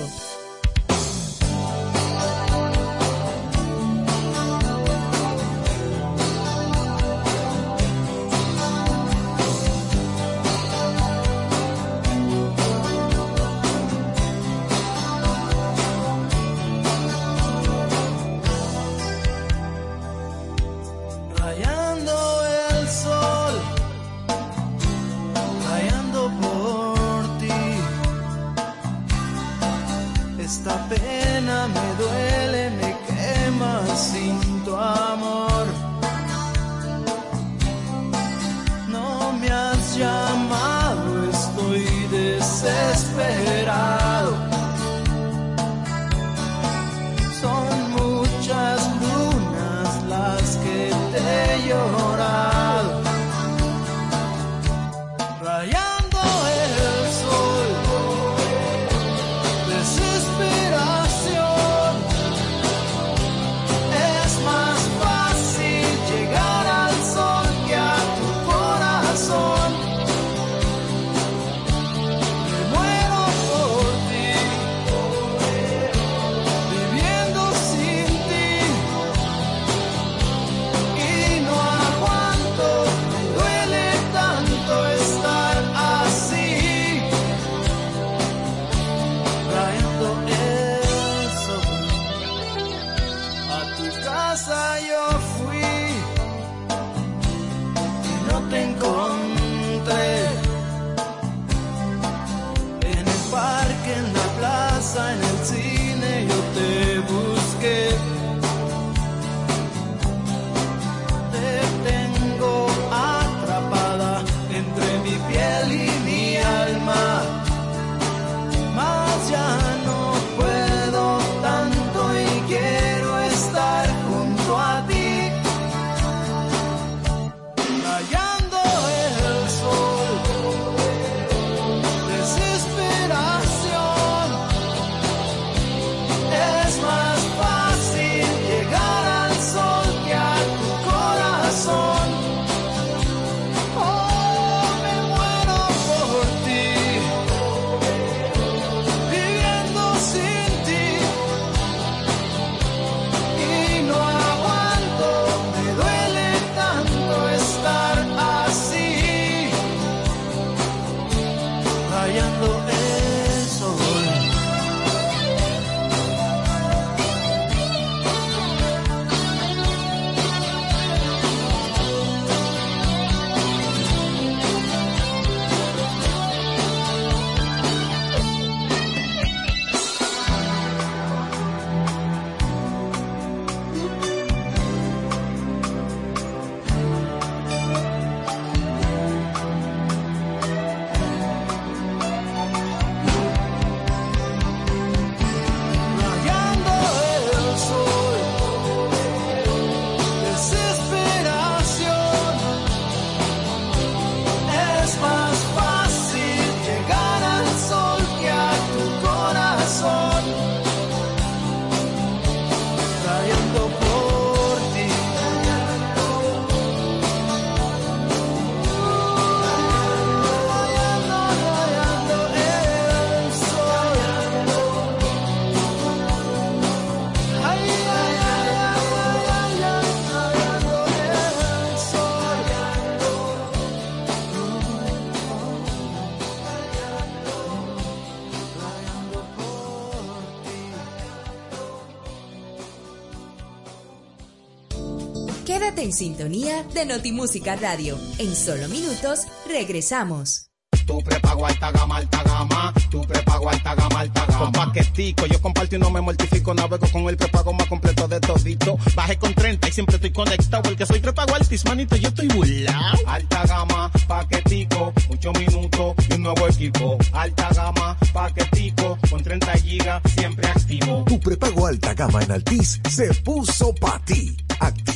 [245.86, 247.96] En sintonía de Notimúsica Radio.
[248.18, 250.50] En solo minutos regresamos.
[250.84, 252.74] Tu prepago alta gama, alta gama.
[252.90, 254.38] Tu prepago alta gama, alta gama.
[254.38, 256.54] Con paquetico, yo comparto y no me mortifico.
[256.54, 258.76] Navego con el prepago más completo de todito.
[258.96, 260.68] Bajé con 30 y siempre estoy conectado.
[260.68, 262.96] El que soy prepago altis, manito, yo estoy burlao.
[263.06, 266.98] Alta gama, paquetico, 8 minutos y un nuevo equipo.
[267.12, 271.04] Alta gama, paquetico, con 30 gigas, siempre activo.
[271.06, 274.36] Tu prepago alta gama en Altis se puso para ti.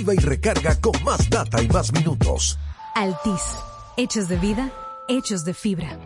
[0.00, 2.58] Activa y recarga con más data y más minutos.
[2.94, 3.42] Altis.
[3.98, 4.72] Hechos de vida,
[5.08, 5.98] hechos de fibra.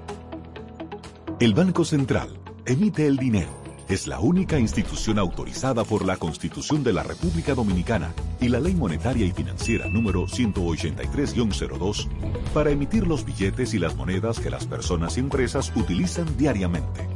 [1.39, 3.53] El Banco Central emite el dinero.
[3.89, 8.75] Es la única institución autorizada por la Constitución de la República Dominicana y la Ley
[8.75, 12.09] Monetaria y Financiera número 183-02
[12.53, 17.07] para emitir los billetes y las monedas que las personas y empresas utilizan diariamente.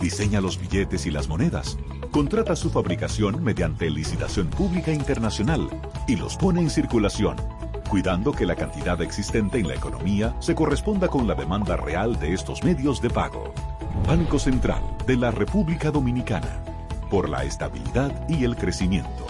[0.00, 1.76] Diseña los billetes y las monedas,
[2.10, 5.68] contrata su fabricación mediante licitación pública internacional
[6.06, 7.36] y los pone en circulación,
[7.88, 12.34] cuidando que la cantidad existente en la economía se corresponda con la demanda real de
[12.34, 13.54] estos medios de pago.
[14.06, 16.62] Banco Central de la República Dominicana,
[17.10, 19.29] por la estabilidad y el crecimiento.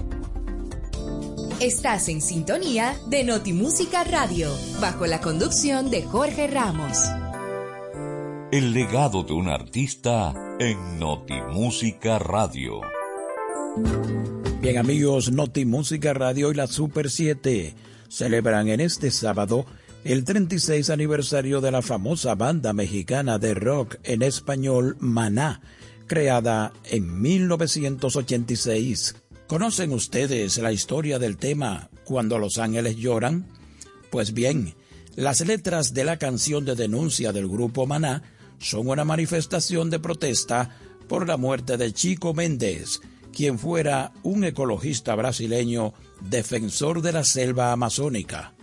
[1.59, 6.99] Estás en sintonía de Notimúsica Radio, bajo la conducción de Jorge Ramos.
[8.51, 12.81] El legado de un artista en Notimúsica Radio.
[14.67, 17.73] Bien amigos, Noti Música Radio y la Super 7
[18.09, 19.65] celebran en este sábado
[20.03, 25.61] el 36 aniversario de la famosa banda mexicana de rock en español Maná,
[26.05, 29.15] creada en 1986.
[29.47, 33.47] ¿Conocen ustedes la historia del tema Cuando los ángeles lloran?
[34.09, 34.75] Pues bien,
[35.15, 38.21] las letras de la canción de denuncia del grupo Maná
[38.59, 40.77] son una manifestación de protesta
[41.07, 42.99] por la muerte de Chico Méndez,
[43.37, 48.55] quien fuera un ecologista brasileño defensor de la selva amazónica.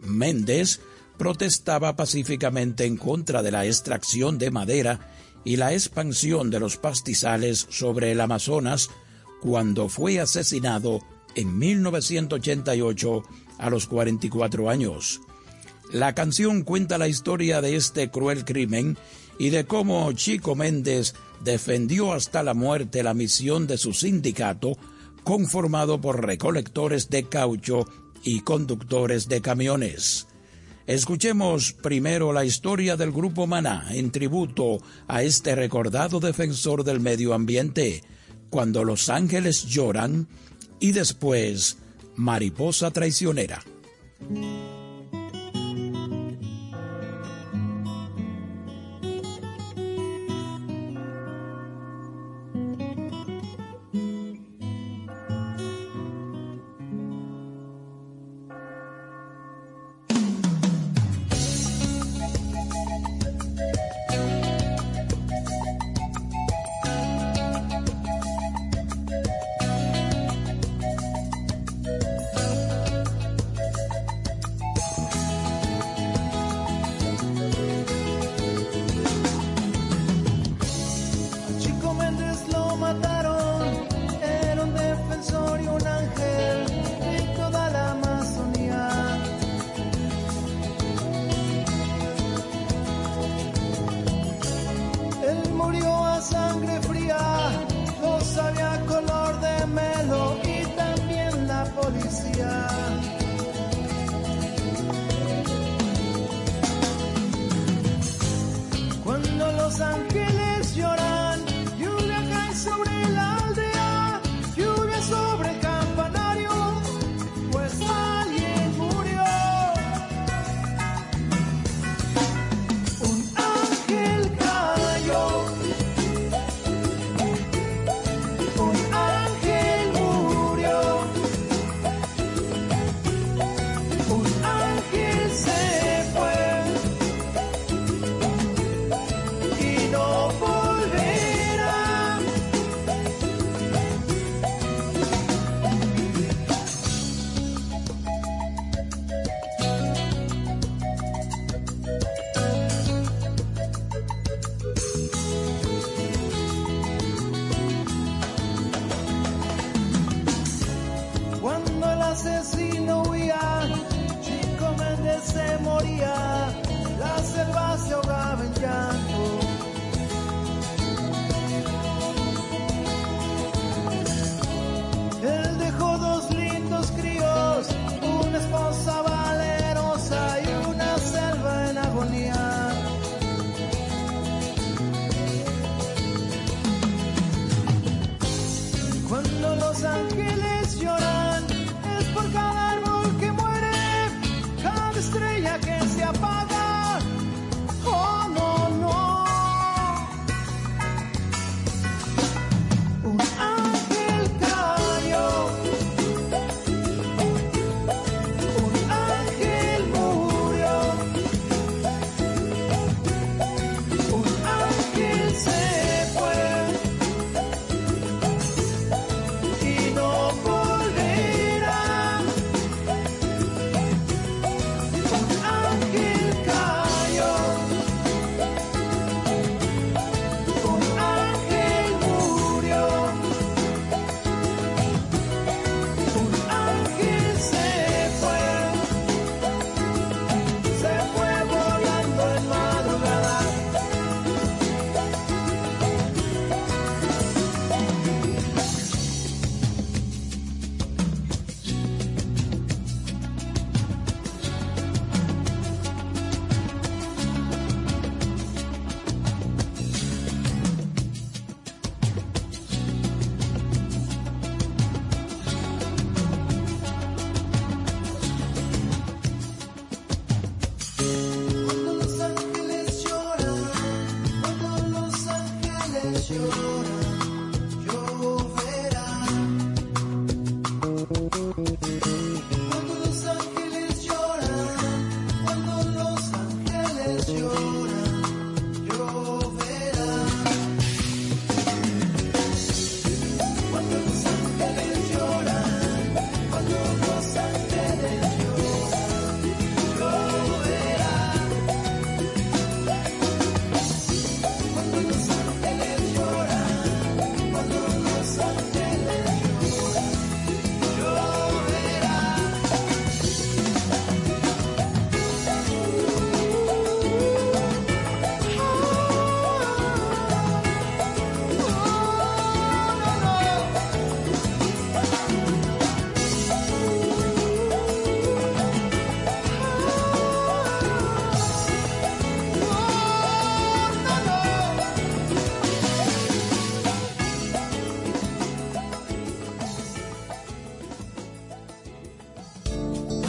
[0.00, 0.80] Méndez
[1.16, 5.12] protestaba pacíficamente en contra de la extracción de madera
[5.44, 8.90] y la expansión de los pastizales sobre el Amazonas
[9.40, 11.02] cuando fue asesinado
[11.36, 13.22] en 1988
[13.58, 15.20] a los 44 años.
[15.92, 18.98] La canción cuenta la historia de este cruel crimen
[19.38, 21.14] y de cómo Chico Méndez
[21.46, 24.76] defendió hasta la muerte la misión de su sindicato,
[25.22, 27.86] conformado por recolectores de caucho
[28.22, 30.26] y conductores de camiones.
[30.86, 34.78] Escuchemos primero la historia del grupo Maná en tributo
[35.08, 38.02] a este recordado defensor del medio ambiente,
[38.50, 40.28] cuando los ángeles lloran,
[40.80, 41.78] y después
[42.16, 43.62] Mariposa traicionera.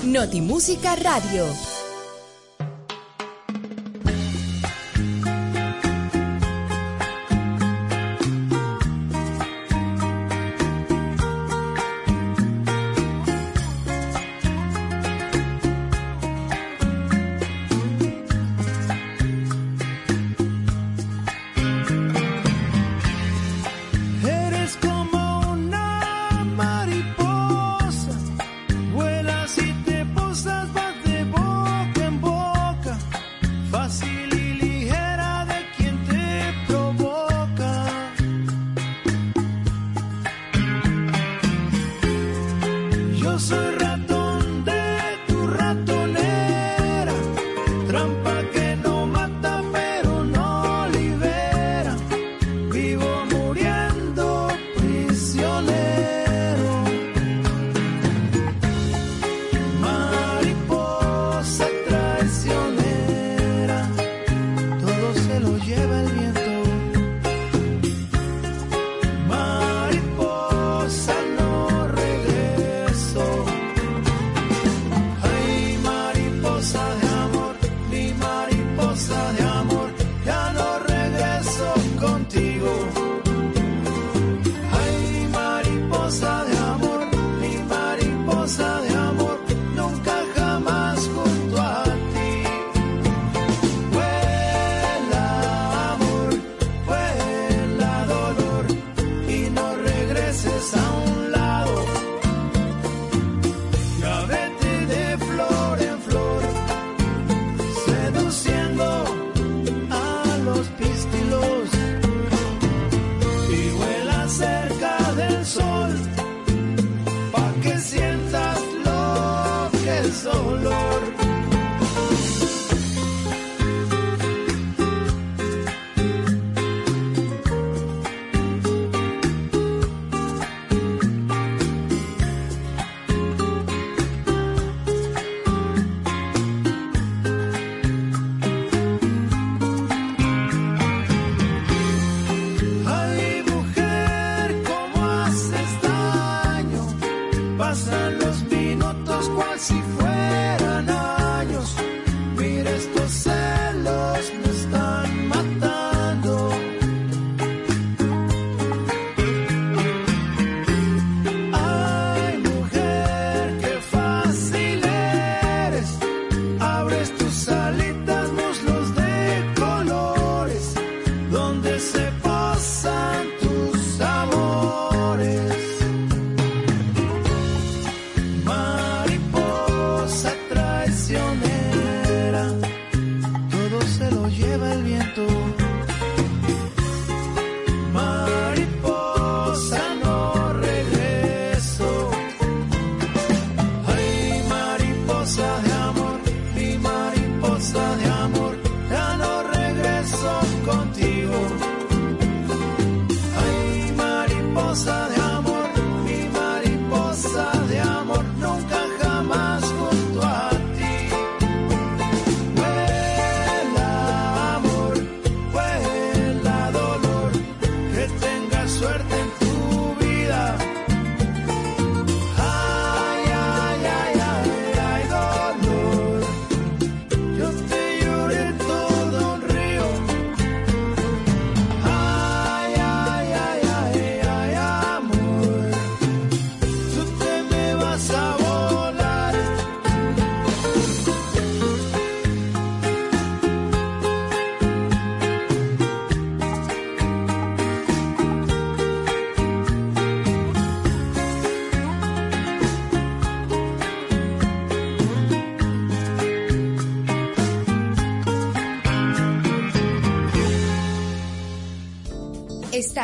[0.03, 1.66] Notimúsica Radio.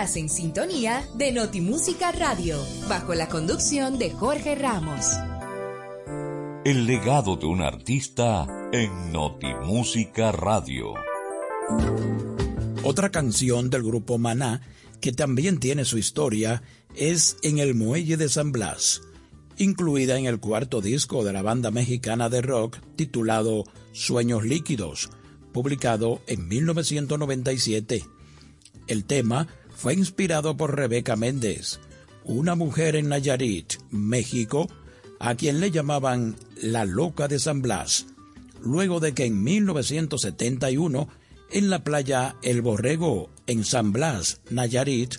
[0.04, 5.06] Estás en sintonía de Notimúsica Radio, bajo la conducción de Jorge Ramos.
[6.66, 10.94] El legado de un artista en Notimúsica Radio.
[12.84, 14.60] Otra canción del grupo Maná,
[15.00, 16.64] que también tiene su historia,
[16.98, 19.04] es En el Muelle de San Blas,
[19.56, 23.64] incluida en el cuarto disco de la banda mexicana de rock titulado
[23.94, 25.12] Sueños Líquidos,
[25.54, 28.04] publicado en 1997.
[28.88, 29.48] El tema
[29.84, 31.82] fue inspirado por Rebeca Méndez,
[32.24, 34.70] una mujer en Nayarit, México,
[35.20, 38.06] a quien le llamaban la loca de San Blas,
[38.62, 41.10] luego de que en 1971,
[41.52, 45.16] en la playa El Borrego, en San Blas, Nayarit,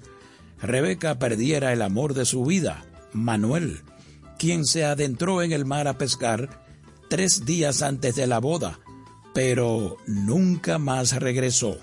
[0.62, 3.82] Rebeca perdiera el amor de su vida, Manuel,
[4.38, 6.64] quien se adentró en el mar a pescar
[7.10, 8.80] tres días antes de la boda,
[9.34, 11.76] pero nunca más regresó.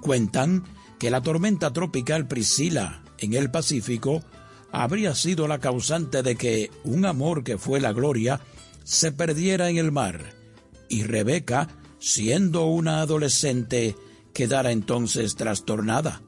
[0.00, 0.62] Cuentan
[0.98, 4.22] que la tormenta tropical Priscila en el Pacífico
[4.72, 8.40] habría sido la causante de que un amor que fue la gloria
[8.84, 10.36] se perdiera en el mar
[10.88, 11.68] y Rebeca,
[11.98, 13.96] siendo una adolescente,
[14.32, 16.22] quedara entonces trastornada.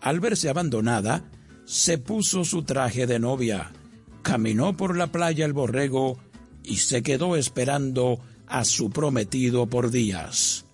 [0.00, 1.24] Al verse abandonada,
[1.64, 3.72] se puso su traje de novia,
[4.22, 6.18] caminó por la playa el borrego
[6.62, 10.64] y se quedó esperando a su prometido por días.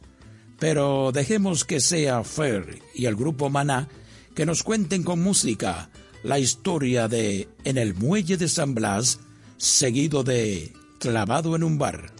[0.58, 3.88] Pero dejemos que sea Fer y el grupo Maná
[4.34, 5.90] que nos cuenten con música
[6.22, 9.20] la historia de En el Muelle de San Blas,
[9.58, 12.15] seguido de Clavado en un bar.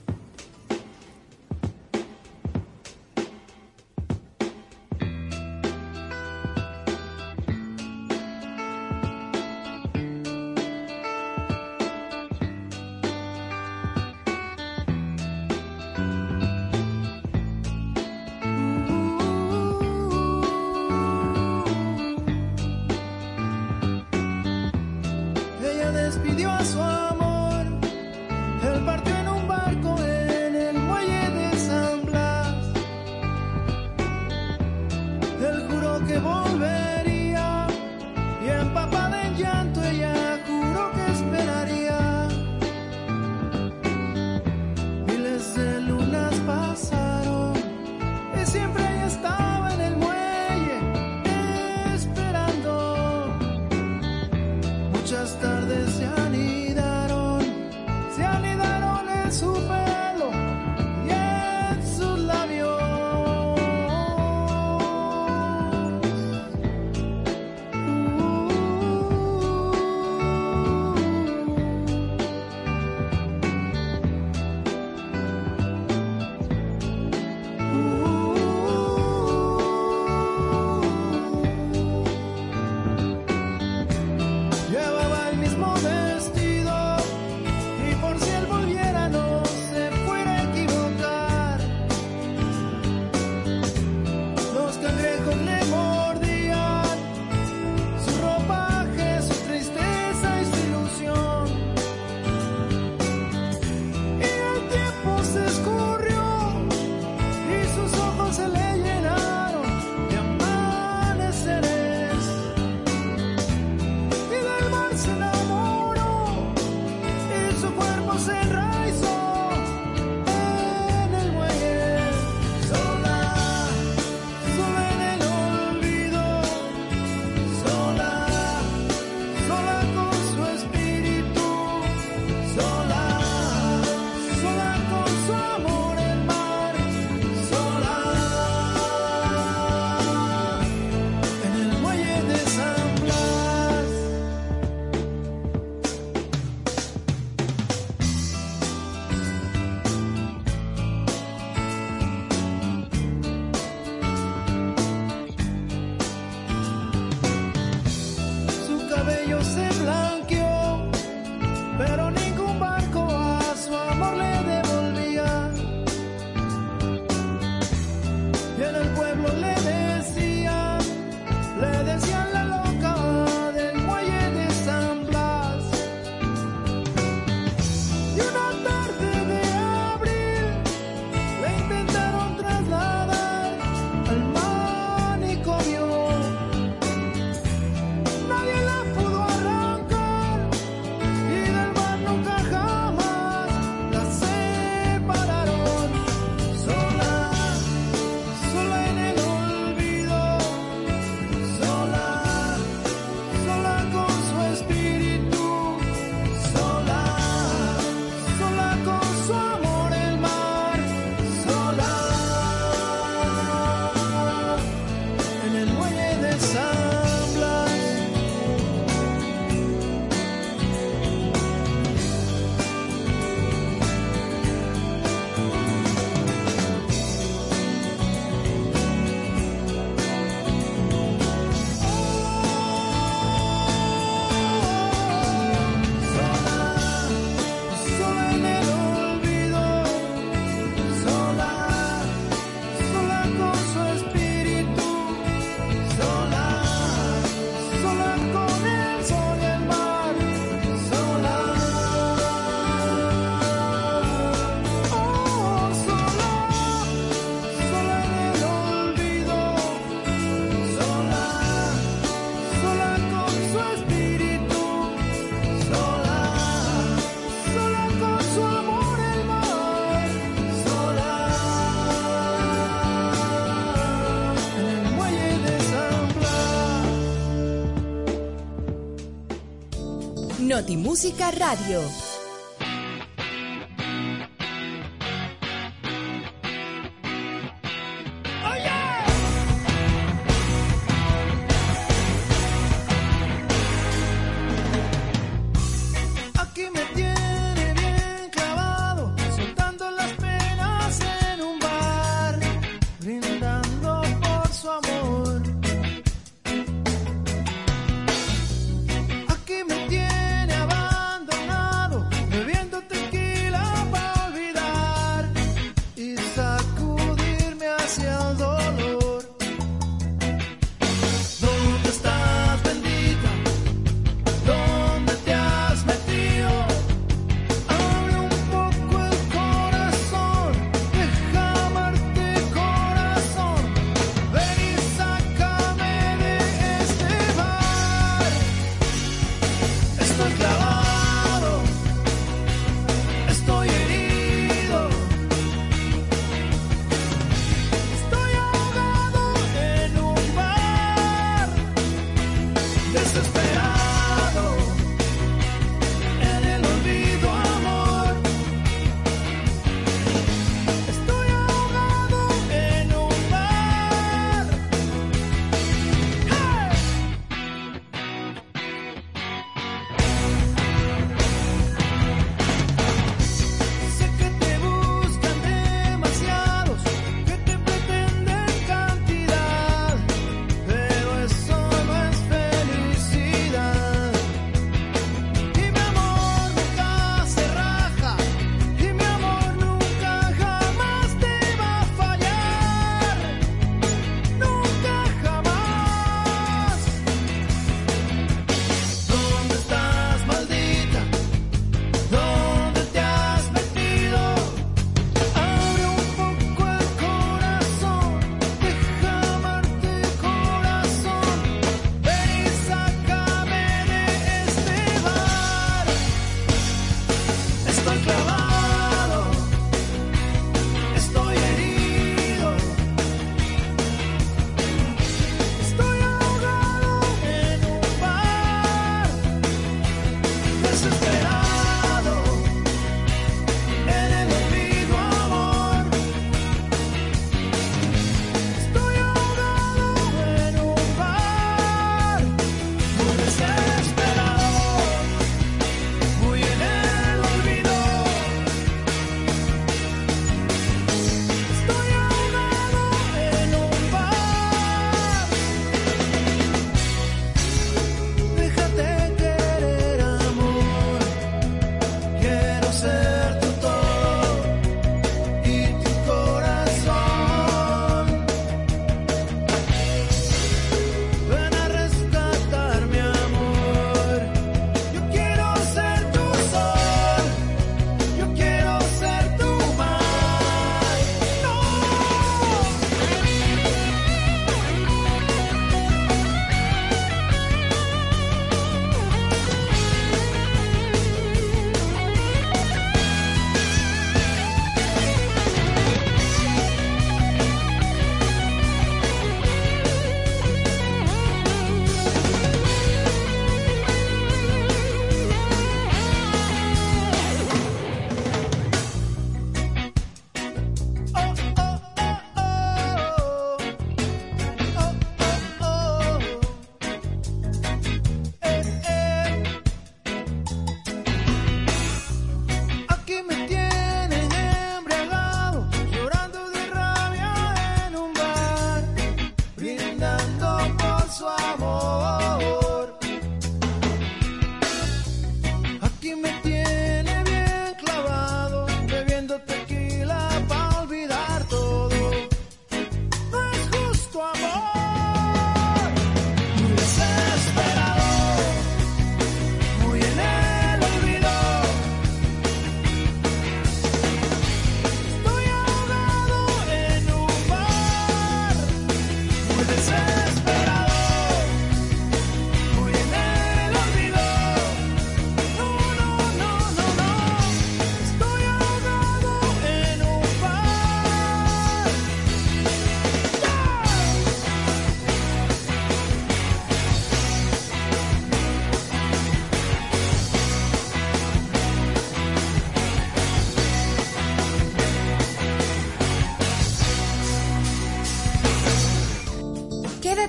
[280.57, 281.83] Notimúsica Radio.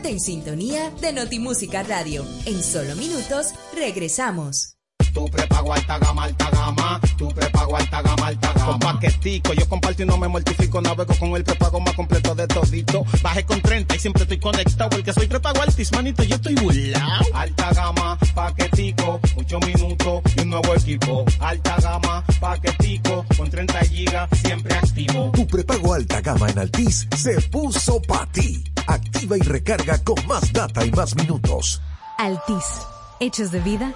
[0.08, 2.26] En sintonía de Notimúsica Radio.
[2.46, 4.77] En solo minutos regresamos.
[5.14, 7.00] Tu prepago alta gama, alta gama.
[7.18, 8.66] Tu prepago alta gama, alta gama.
[8.72, 10.82] Con paquetico, yo comparto y no me mortifico.
[10.82, 13.06] Navego con el prepago más completo de todito.
[13.22, 14.98] Bajé con 30 y siempre estoy conectado.
[14.98, 17.26] El que soy prepago altis, manito, yo estoy burlao.
[17.34, 21.26] Alta gama, paquetico, muchos minutos y un nuevo equipo.
[21.40, 25.32] Alta gama, paquetico, con 30 gigas, siempre activo.
[25.34, 28.64] Tu prepago alta gama en Altis se puso para ti.
[28.88, 31.82] Activa y recarga con más data y más minutos.
[32.18, 32.88] Altis.
[33.20, 33.96] Hechos de vida,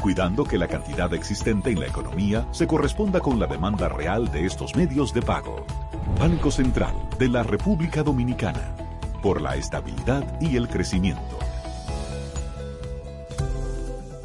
[0.00, 4.46] cuidando que la cantidad existente en la economía se corresponda con la demanda real de
[4.46, 5.66] estos medios de pago.
[6.18, 8.74] Banco Central de la República Dominicana,
[9.22, 11.38] por la estabilidad y el crecimiento.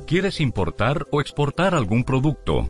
[0.06, 2.69] ¿Quieres importar o exportar algún producto?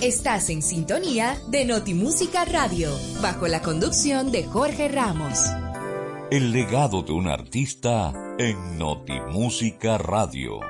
[0.00, 2.90] Estás en sintonía de Notimúsica Radio,
[3.20, 5.38] bajo la conducción de Jorge Ramos.
[6.30, 10.60] El legado de un artista en Notimúsica Radio.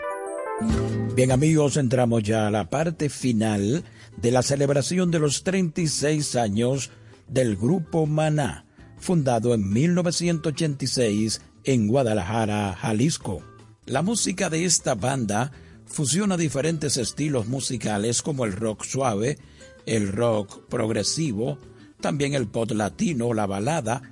[1.14, 3.84] Bien amigos, entramos ya a la parte final
[4.16, 6.90] de la celebración de los 36 años
[7.28, 8.66] del grupo Maná,
[8.98, 13.42] fundado en 1986 en Guadalajara, Jalisco.
[13.86, 15.52] La música de esta banda
[15.86, 19.38] fusiona diferentes estilos musicales como el rock suave,
[19.86, 21.58] el rock progresivo,
[22.00, 24.02] también el pop latino, la balada,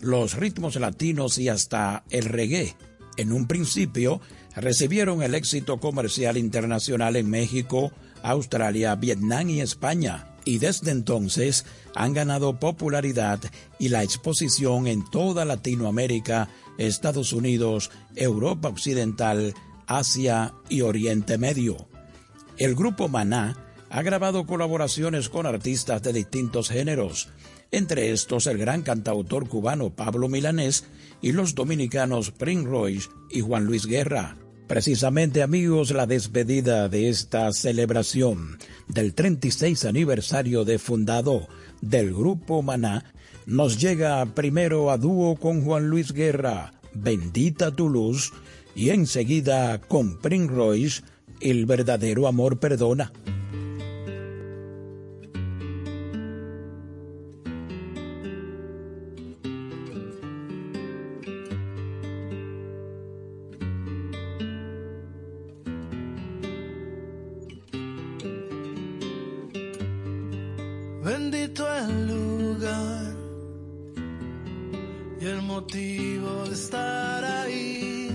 [0.00, 2.76] los ritmos latinos y hasta el reggae.
[3.16, 4.20] En un principio,
[4.54, 7.92] recibieron el éxito comercial internacional en México,
[8.30, 11.64] Australia, Vietnam y España, y desde entonces
[11.94, 13.40] han ganado popularidad
[13.78, 16.48] y la exposición en toda Latinoamérica,
[16.78, 19.54] Estados Unidos, Europa Occidental,
[19.86, 21.88] Asia y Oriente Medio.
[22.56, 23.56] El grupo Maná
[23.90, 27.28] ha grabado colaboraciones con artistas de distintos géneros,
[27.70, 30.84] entre estos el gran cantautor cubano Pablo Milanés
[31.20, 34.36] y los dominicanos Prince Royce y Juan Luis Guerra.
[34.68, 41.48] Precisamente amigos, la despedida de esta celebración del 36 aniversario de fundado
[41.80, 43.06] del grupo Maná
[43.46, 48.34] nos llega primero a dúo con Juan Luis Guerra, Bendita tu luz,
[48.74, 51.02] y enseguida con Prince Royce,
[51.40, 53.10] El verdadero amor perdona.
[71.08, 73.14] Bendito el lugar
[75.18, 78.10] y el motivo de estar ahí.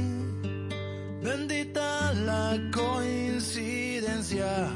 [1.23, 4.69] Bendita la coincidencia.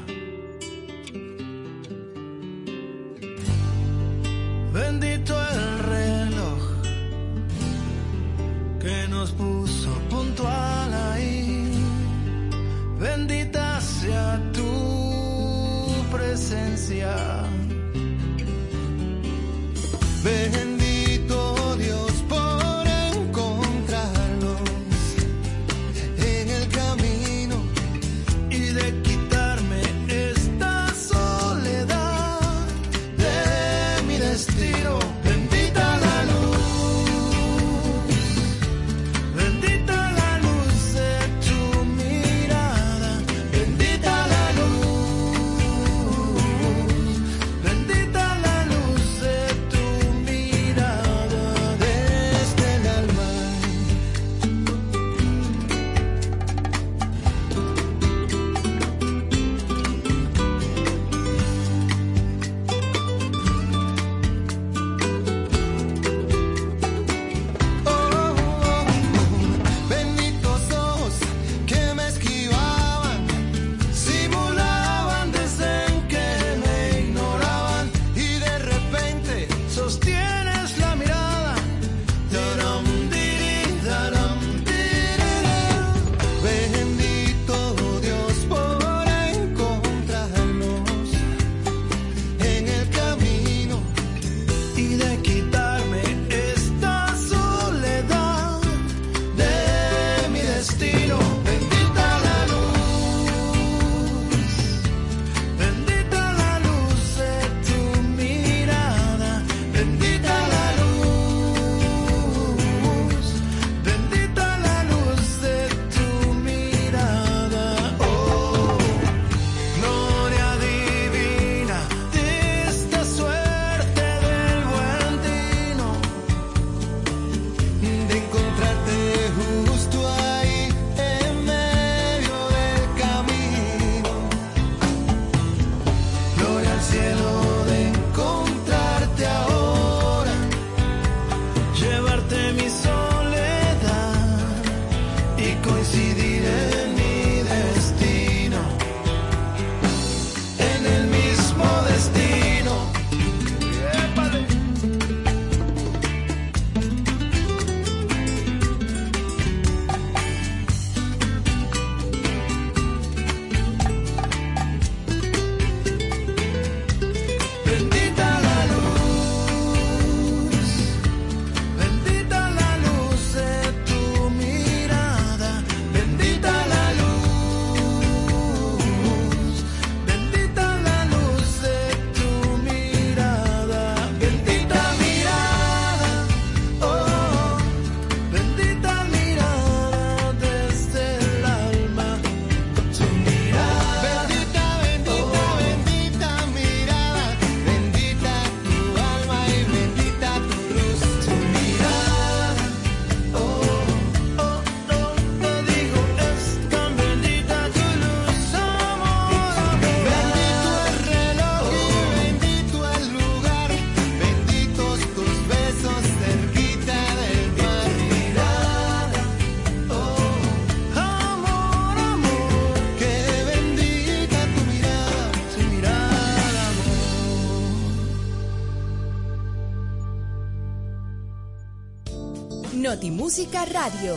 [232.88, 234.14] Notimúsica Radio.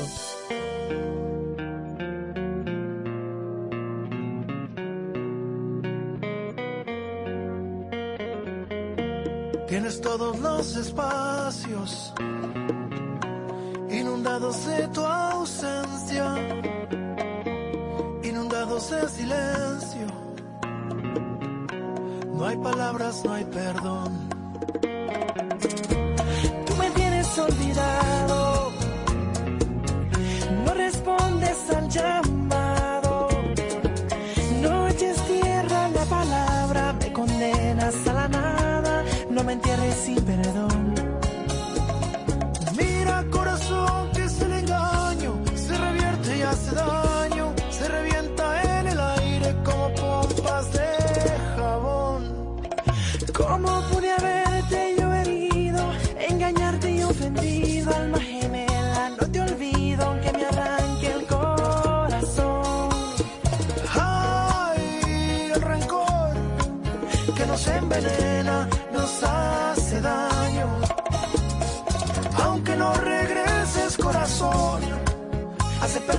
[9.68, 12.14] Tienes todos los espacios
[13.90, 16.34] inundados de tu ausencia,
[18.24, 20.08] inundados de silencio.
[22.34, 24.21] No hay palabras, no hay perdón.
[40.02, 40.71] Sin perdón.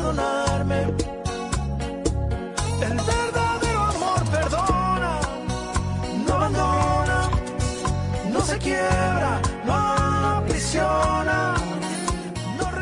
[0.03, 0.83] Perdonarme.
[2.81, 5.21] El verdadero amor perdona,
[6.27, 7.31] no abandona,
[8.33, 11.55] no se quiebra, no aprisiona.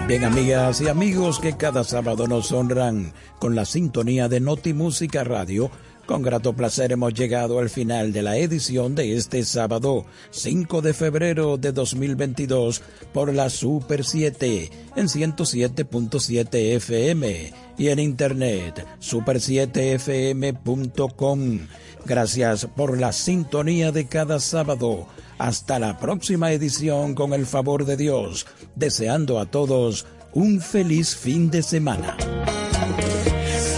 [0.08, 5.22] Bien, amigas y amigos que cada sábado nos honran con la sintonía de Noti Música
[5.22, 5.70] Radio.
[6.10, 10.92] Con grato placer hemos llegado al final de la edición de este sábado 5 de
[10.92, 12.82] febrero de 2022
[13.14, 21.60] por la Super 7 en 107.7 FM y en internet super7fm.com.
[22.04, 25.06] Gracias por la sintonía de cada sábado.
[25.38, 31.52] Hasta la próxima edición con el favor de Dios, deseando a todos un feliz fin
[31.52, 32.16] de semana.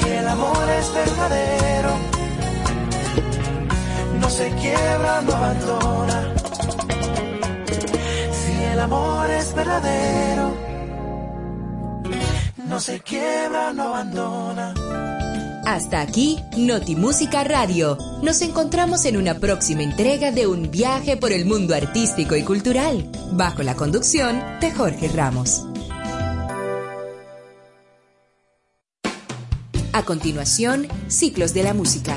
[0.01, 1.62] Si el amor es verdadero,
[4.43, 6.35] se quiebra, no abandona.
[8.33, 10.57] Si el amor es verdadero,
[12.57, 14.75] no se quiebra, no abandona.
[15.65, 17.97] Hasta aquí, Notimúsica Radio.
[18.23, 23.09] Nos encontramos en una próxima entrega de un viaje por el mundo artístico y cultural,
[23.33, 25.65] bajo la conducción de Jorge Ramos.
[29.93, 32.17] A continuación, Ciclos de la Música.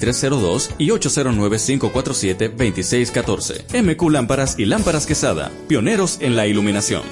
[0.00, 3.82] 2302 y 809-547-2614.
[3.82, 7.02] MQ Lámparas y Lámparas Quesada, pioneros en la iluminación.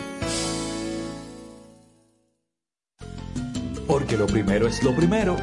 [3.87, 5.37] Porque lo primero es lo primero.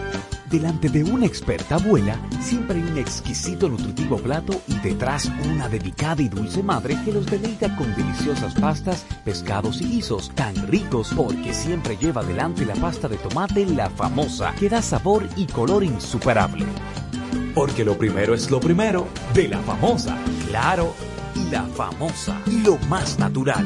[0.49, 6.22] Delante de una experta abuela, siempre hay un exquisito nutritivo plato y detrás una delicada
[6.22, 11.51] y dulce madre que los deleita con deliciosas pastas, pescados y guisos tan ricos porque
[11.53, 16.67] siempre lleva adelante la pasta de tomate la famosa, que da sabor y color insuperable.
[17.56, 20.18] Porque lo primero es lo primero de la famosa,
[20.49, 20.94] claro,
[21.49, 23.65] la famosa, lo más natural.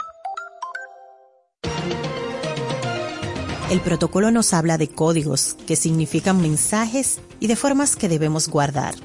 [3.71, 8.95] El protocolo nos habla de códigos, que significan mensajes y de formas que debemos guardar.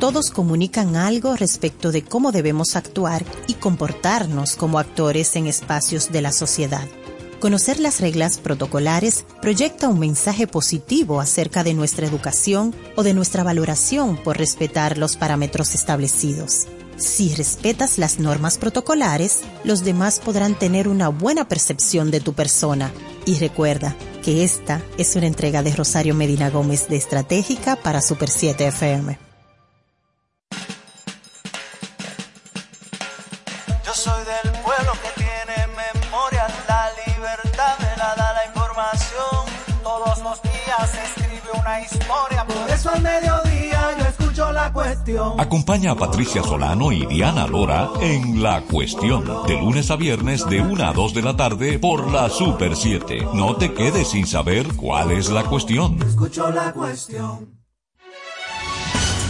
[0.00, 6.22] todos comunican algo respecto de cómo debemos actuar y comportarnos como actores en espacios de
[6.22, 6.86] la sociedad.
[7.38, 13.44] Conocer las reglas protocolares proyecta un mensaje positivo acerca de nuestra educación o de nuestra
[13.44, 16.66] valoración por respetar los parámetros establecidos.
[16.96, 22.90] Si respetas las normas protocolares, los demás podrán tener una buena percepción de tu persona.
[23.26, 23.96] Y recuerda
[24.26, 29.16] que esta es una entrega de Rosario Medina Gómez de Estratégica para Super 7 FM.
[33.84, 39.44] Yo soy del pueblo que tiene memoria, la libertad me la da la información.
[39.84, 43.45] Todos los días escribe una historia, por eso al mediodía
[45.38, 50.60] Acompaña a Patricia Solano y Diana Lora en La Cuestión, de lunes a viernes de
[50.60, 53.28] 1 a 2 de la tarde por la Super 7.
[53.34, 56.02] No te quedes sin saber cuál es la cuestión.
[56.02, 57.55] Escucho la cuestión.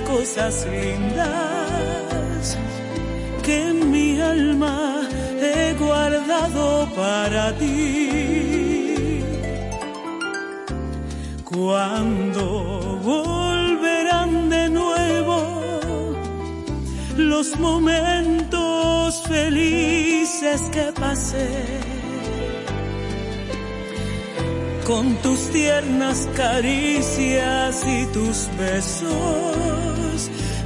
[0.00, 2.58] Cosas lindas
[3.42, 5.02] que mi alma
[5.40, 9.22] he guardado para ti.
[11.44, 15.36] Cuando volverán de nuevo
[17.16, 21.92] los momentos felices que pasé
[24.86, 29.81] con tus tiernas caricias y tus besos,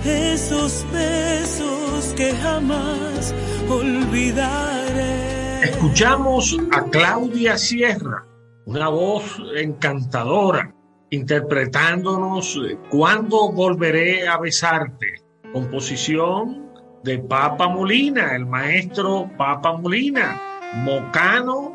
[0.06, 3.34] esos besos que jamás
[3.68, 5.62] olvidaré.
[5.64, 8.24] Escuchamos a Claudia Sierra,
[8.66, 9.24] una voz
[9.56, 10.72] encantadora,
[11.10, 12.58] interpretándonos
[12.90, 15.22] Cuando volveré a besarte,
[15.52, 16.70] composición
[17.02, 20.40] de Papa Molina, el maestro Papa Molina,
[20.84, 21.74] mocano,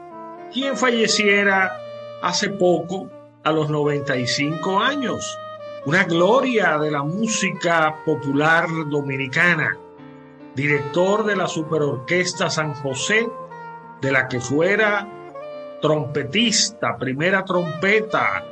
[0.53, 1.71] quien falleciera
[2.21, 3.09] hace poco
[3.43, 5.37] a los 95 años.
[5.83, 9.75] Una gloria de la música popular dominicana,
[10.53, 13.27] director de la Superorquesta San José,
[13.99, 15.07] de la que fuera
[15.81, 18.45] trompetista, primera trompeta,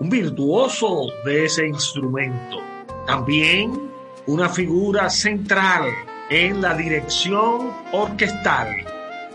[0.00, 2.58] un virtuoso de ese instrumento.
[3.06, 3.92] También
[4.26, 5.84] una figura central
[6.30, 8.66] en la dirección orquestal.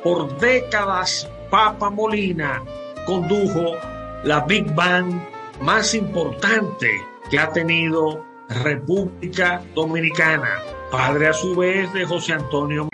[0.04, 2.62] Por décadas, Papa Molina
[3.06, 3.78] condujo
[4.26, 5.18] la Big Band
[5.62, 10.60] más importante que ha tenido República Dominicana,
[10.92, 12.88] padre a su vez de José Antonio.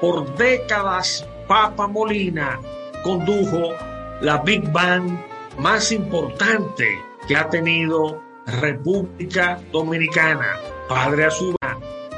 [0.00, 2.60] Por décadas, Papa Molina
[3.02, 3.74] condujo
[4.20, 5.18] la Big Band
[5.58, 10.56] más importante que ha tenido República Dominicana,
[10.88, 11.58] padre a su vez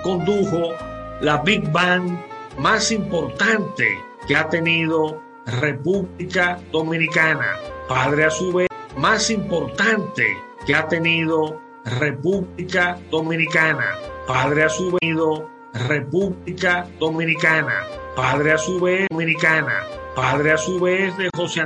[0.03, 0.75] condujo
[1.21, 2.19] la Big Band
[2.59, 5.21] más importante que ha tenido
[5.61, 7.57] República Dominicana,
[7.89, 13.97] padre a su vez más importante que ha tenido República Dominicana,
[14.27, 15.17] padre a su vez
[15.73, 17.85] República Dominicana,
[18.17, 19.85] padre a su vez Dominicana,
[20.15, 21.59] padre a su vez de José